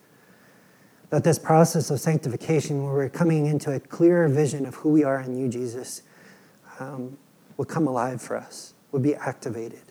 That 1.09 1.23
this 1.23 1.39
process 1.39 1.89
of 1.89 1.99
sanctification, 1.99 2.83
where 2.83 2.93
we're 2.93 3.09
coming 3.09 3.47
into 3.47 3.71
a 3.71 3.79
clearer 3.79 4.27
vision 4.27 4.67
of 4.67 4.75
who 4.75 4.89
we 4.89 5.03
are 5.03 5.19
in 5.19 5.35
you, 5.35 5.47
Jesus, 5.47 6.03
um, 6.79 7.17
would 7.57 7.67
come 7.67 7.87
alive 7.87 8.21
for 8.21 8.37
us, 8.37 8.73
would 8.91 9.01
be 9.01 9.15
activated. 9.15 9.81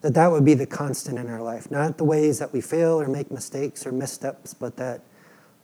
That 0.00 0.14
that 0.14 0.30
would 0.30 0.44
be 0.44 0.54
the 0.54 0.66
constant 0.66 1.18
in 1.18 1.28
our 1.28 1.42
life, 1.42 1.70
not 1.70 1.98
the 1.98 2.04
ways 2.04 2.38
that 2.38 2.52
we 2.52 2.60
fail 2.60 3.00
or 3.00 3.08
make 3.08 3.30
mistakes 3.30 3.86
or 3.86 3.92
missteps, 3.92 4.54
but 4.54 4.76
that 4.76 5.02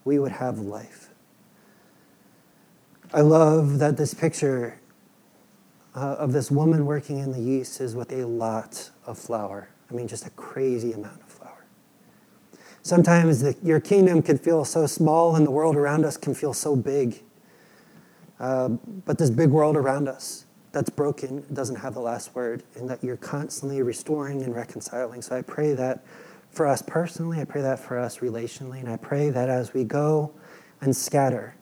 we 0.04 0.18
would 0.18 0.32
have 0.32 0.58
life. 0.58 1.09
I 3.12 3.22
love 3.22 3.80
that 3.80 3.96
this 3.96 4.14
picture 4.14 4.78
uh, 5.96 6.16
of 6.18 6.32
this 6.32 6.48
woman 6.48 6.86
working 6.86 7.18
in 7.18 7.32
the 7.32 7.40
yeast 7.40 7.80
is 7.80 7.96
with 7.96 8.12
a 8.12 8.24
lot 8.24 8.90
of 9.04 9.18
flour. 9.18 9.68
I 9.90 9.94
mean, 9.94 10.06
just 10.06 10.26
a 10.26 10.30
crazy 10.30 10.92
amount 10.92 11.20
of 11.20 11.26
flour. 11.26 11.66
Sometimes 12.82 13.40
the, 13.40 13.56
your 13.64 13.80
kingdom 13.80 14.22
can 14.22 14.38
feel 14.38 14.64
so 14.64 14.86
small 14.86 15.34
and 15.34 15.44
the 15.44 15.50
world 15.50 15.74
around 15.74 16.04
us 16.04 16.16
can 16.16 16.34
feel 16.34 16.54
so 16.54 16.76
big. 16.76 17.20
Uh, 18.38 18.68
but 18.68 19.18
this 19.18 19.28
big 19.28 19.50
world 19.50 19.76
around 19.76 20.06
us 20.08 20.44
that's 20.70 20.88
broken 20.88 21.44
doesn't 21.52 21.76
have 21.76 21.94
the 21.94 22.00
last 22.00 22.32
word, 22.36 22.62
and 22.76 22.88
that 22.88 23.02
you're 23.02 23.16
constantly 23.16 23.82
restoring 23.82 24.42
and 24.42 24.54
reconciling. 24.54 25.20
So 25.20 25.36
I 25.36 25.42
pray 25.42 25.74
that 25.74 26.04
for 26.50 26.64
us 26.64 26.80
personally, 26.80 27.40
I 27.40 27.44
pray 27.44 27.60
that 27.62 27.80
for 27.80 27.98
us 27.98 28.18
relationally, 28.18 28.78
and 28.78 28.88
I 28.88 28.96
pray 28.96 29.30
that 29.30 29.48
as 29.48 29.74
we 29.74 29.82
go 29.82 30.32
and 30.80 30.94
scatter, 30.94 31.56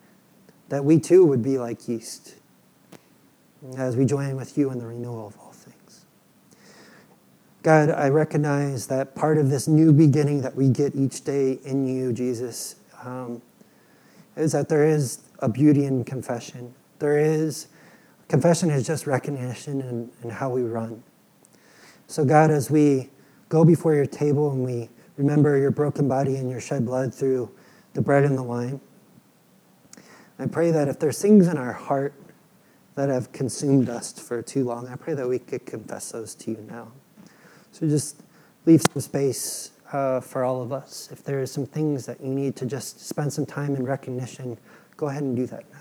that 0.69 0.85
we 0.85 0.99
too 0.99 1.25
would 1.25 1.43
be 1.43 1.57
like 1.57 1.87
yeast 1.87 2.35
as 3.77 3.97
we 3.97 4.05
join 4.05 4.35
with 4.35 4.57
you 4.57 4.71
in 4.71 4.79
the 4.79 4.85
renewal 4.85 5.27
of 5.27 5.37
all 5.37 5.51
things. 5.51 6.05
God, 7.63 7.89
I 7.89 8.09
recognize 8.09 8.87
that 8.87 9.15
part 9.15 9.37
of 9.37 9.49
this 9.49 9.67
new 9.67 9.91
beginning 9.91 10.41
that 10.41 10.55
we 10.55 10.69
get 10.69 10.95
each 10.95 11.23
day 11.23 11.59
in 11.65 11.85
you, 11.85 12.13
Jesus, 12.13 12.75
um, 13.03 13.41
is 14.37 14.53
that 14.53 14.69
there 14.69 14.85
is 14.85 15.19
a 15.39 15.49
beauty 15.49 15.85
in 15.85 16.05
confession. 16.05 16.73
There 16.99 17.17
is, 17.17 17.67
confession 18.27 18.69
is 18.69 18.87
just 18.87 19.07
recognition 19.07 19.81
and, 19.81 20.09
and 20.21 20.31
how 20.31 20.49
we 20.49 20.61
run. 20.61 21.03
So, 22.07 22.23
God, 22.23 22.49
as 22.49 22.71
we 22.71 23.09
go 23.49 23.65
before 23.65 23.93
your 23.93 24.05
table 24.05 24.51
and 24.51 24.63
we 24.63 24.89
remember 25.17 25.57
your 25.57 25.71
broken 25.71 26.07
body 26.07 26.37
and 26.37 26.49
your 26.49 26.61
shed 26.61 26.85
blood 26.85 27.13
through 27.13 27.51
the 27.93 28.01
bread 28.01 28.23
and 28.23 28.37
the 28.37 28.43
wine, 28.43 28.79
I 30.39 30.47
pray 30.47 30.71
that 30.71 30.87
if 30.87 30.99
there's 30.99 31.21
things 31.21 31.47
in 31.47 31.57
our 31.57 31.73
heart 31.73 32.13
that 32.99 33.07
have 33.07 33.31
consumed 33.31 33.87
us 33.87 34.11
for 34.19 34.41
too 34.41 34.65
long. 34.65 34.85
I 34.89 34.95
pray 34.97 35.13
that 35.13 35.25
we 35.25 35.39
could 35.39 35.65
confess 35.65 36.11
those 36.11 36.35
to 36.35 36.51
you 36.51 36.65
now. 36.69 36.91
So 37.71 37.87
just 37.87 38.23
leave 38.65 38.81
some 38.81 39.01
space 39.01 39.71
uh, 39.93 40.19
for 40.19 40.43
all 40.43 40.61
of 40.61 40.73
us. 40.73 41.07
If 41.09 41.23
there 41.23 41.41
are 41.41 41.45
some 41.45 41.65
things 41.65 42.05
that 42.07 42.19
you 42.19 42.27
need 42.27 42.57
to 42.57 42.65
just 42.65 43.07
spend 43.07 43.31
some 43.31 43.45
time 43.45 43.73
in 43.77 43.85
recognition, 43.85 44.57
go 44.97 45.07
ahead 45.07 45.23
and 45.23 45.33
do 45.33 45.45
that 45.45 45.63
now. 45.71 45.78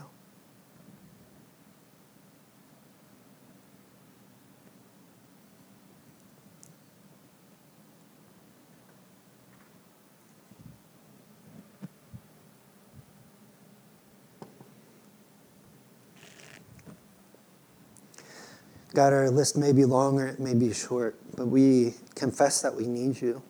God, 18.98 19.12
our 19.12 19.30
list 19.30 19.56
may 19.56 19.70
be 19.70 19.84
long 19.84 20.18
or 20.18 20.26
it 20.26 20.40
may 20.40 20.54
be 20.54 20.74
short, 20.74 21.14
but 21.36 21.46
we 21.46 21.94
confess 22.16 22.62
that 22.62 22.74
we 22.74 22.88
need 22.88 23.20
you, 23.20 23.40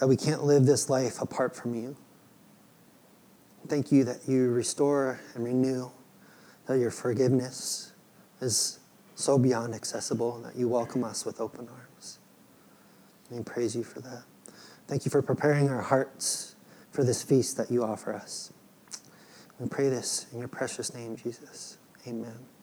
that 0.00 0.06
we 0.06 0.18
can't 0.18 0.44
live 0.44 0.66
this 0.66 0.90
life 0.90 1.22
apart 1.22 1.56
from 1.56 1.74
you. 1.74 1.96
Thank 3.68 3.90
you 3.90 4.04
that 4.04 4.28
you 4.28 4.50
restore 4.50 5.18
and 5.34 5.46
renew, 5.46 5.88
that 6.66 6.78
your 6.78 6.90
forgiveness 6.90 7.94
is 8.42 8.80
so 9.14 9.38
beyond 9.38 9.74
accessible, 9.74 10.36
and 10.36 10.44
that 10.44 10.54
you 10.54 10.68
welcome 10.68 11.02
us 11.02 11.24
with 11.24 11.40
open 11.40 11.70
arms. 11.70 12.18
And 13.30 13.38
we 13.38 13.44
praise 13.44 13.74
you 13.74 13.82
for 13.82 14.02
that. 14.02 14.24
Thank 14.88 15.06
you 15.06 15.10
for 15.10 15.22
preparing 15.22 15.70
our 15.70 15.80
hearts 15.80 16.54
for 16.90 17.02
this 17.02 17.22
feast 17.22 17.56
that 17.56 17.70
you 17.70 17.82
offer 17.82 18.12
us. 18.12 18.52
We 19.58 19.70
pray 19.70 19.88
this 19.88 20.26
in 20.34 20.38
your 20.38 20.48
precious 20.48 20.92
name, 20.92 21.16
Jesus. 21.16 21.78
Amen. 22.06 22.55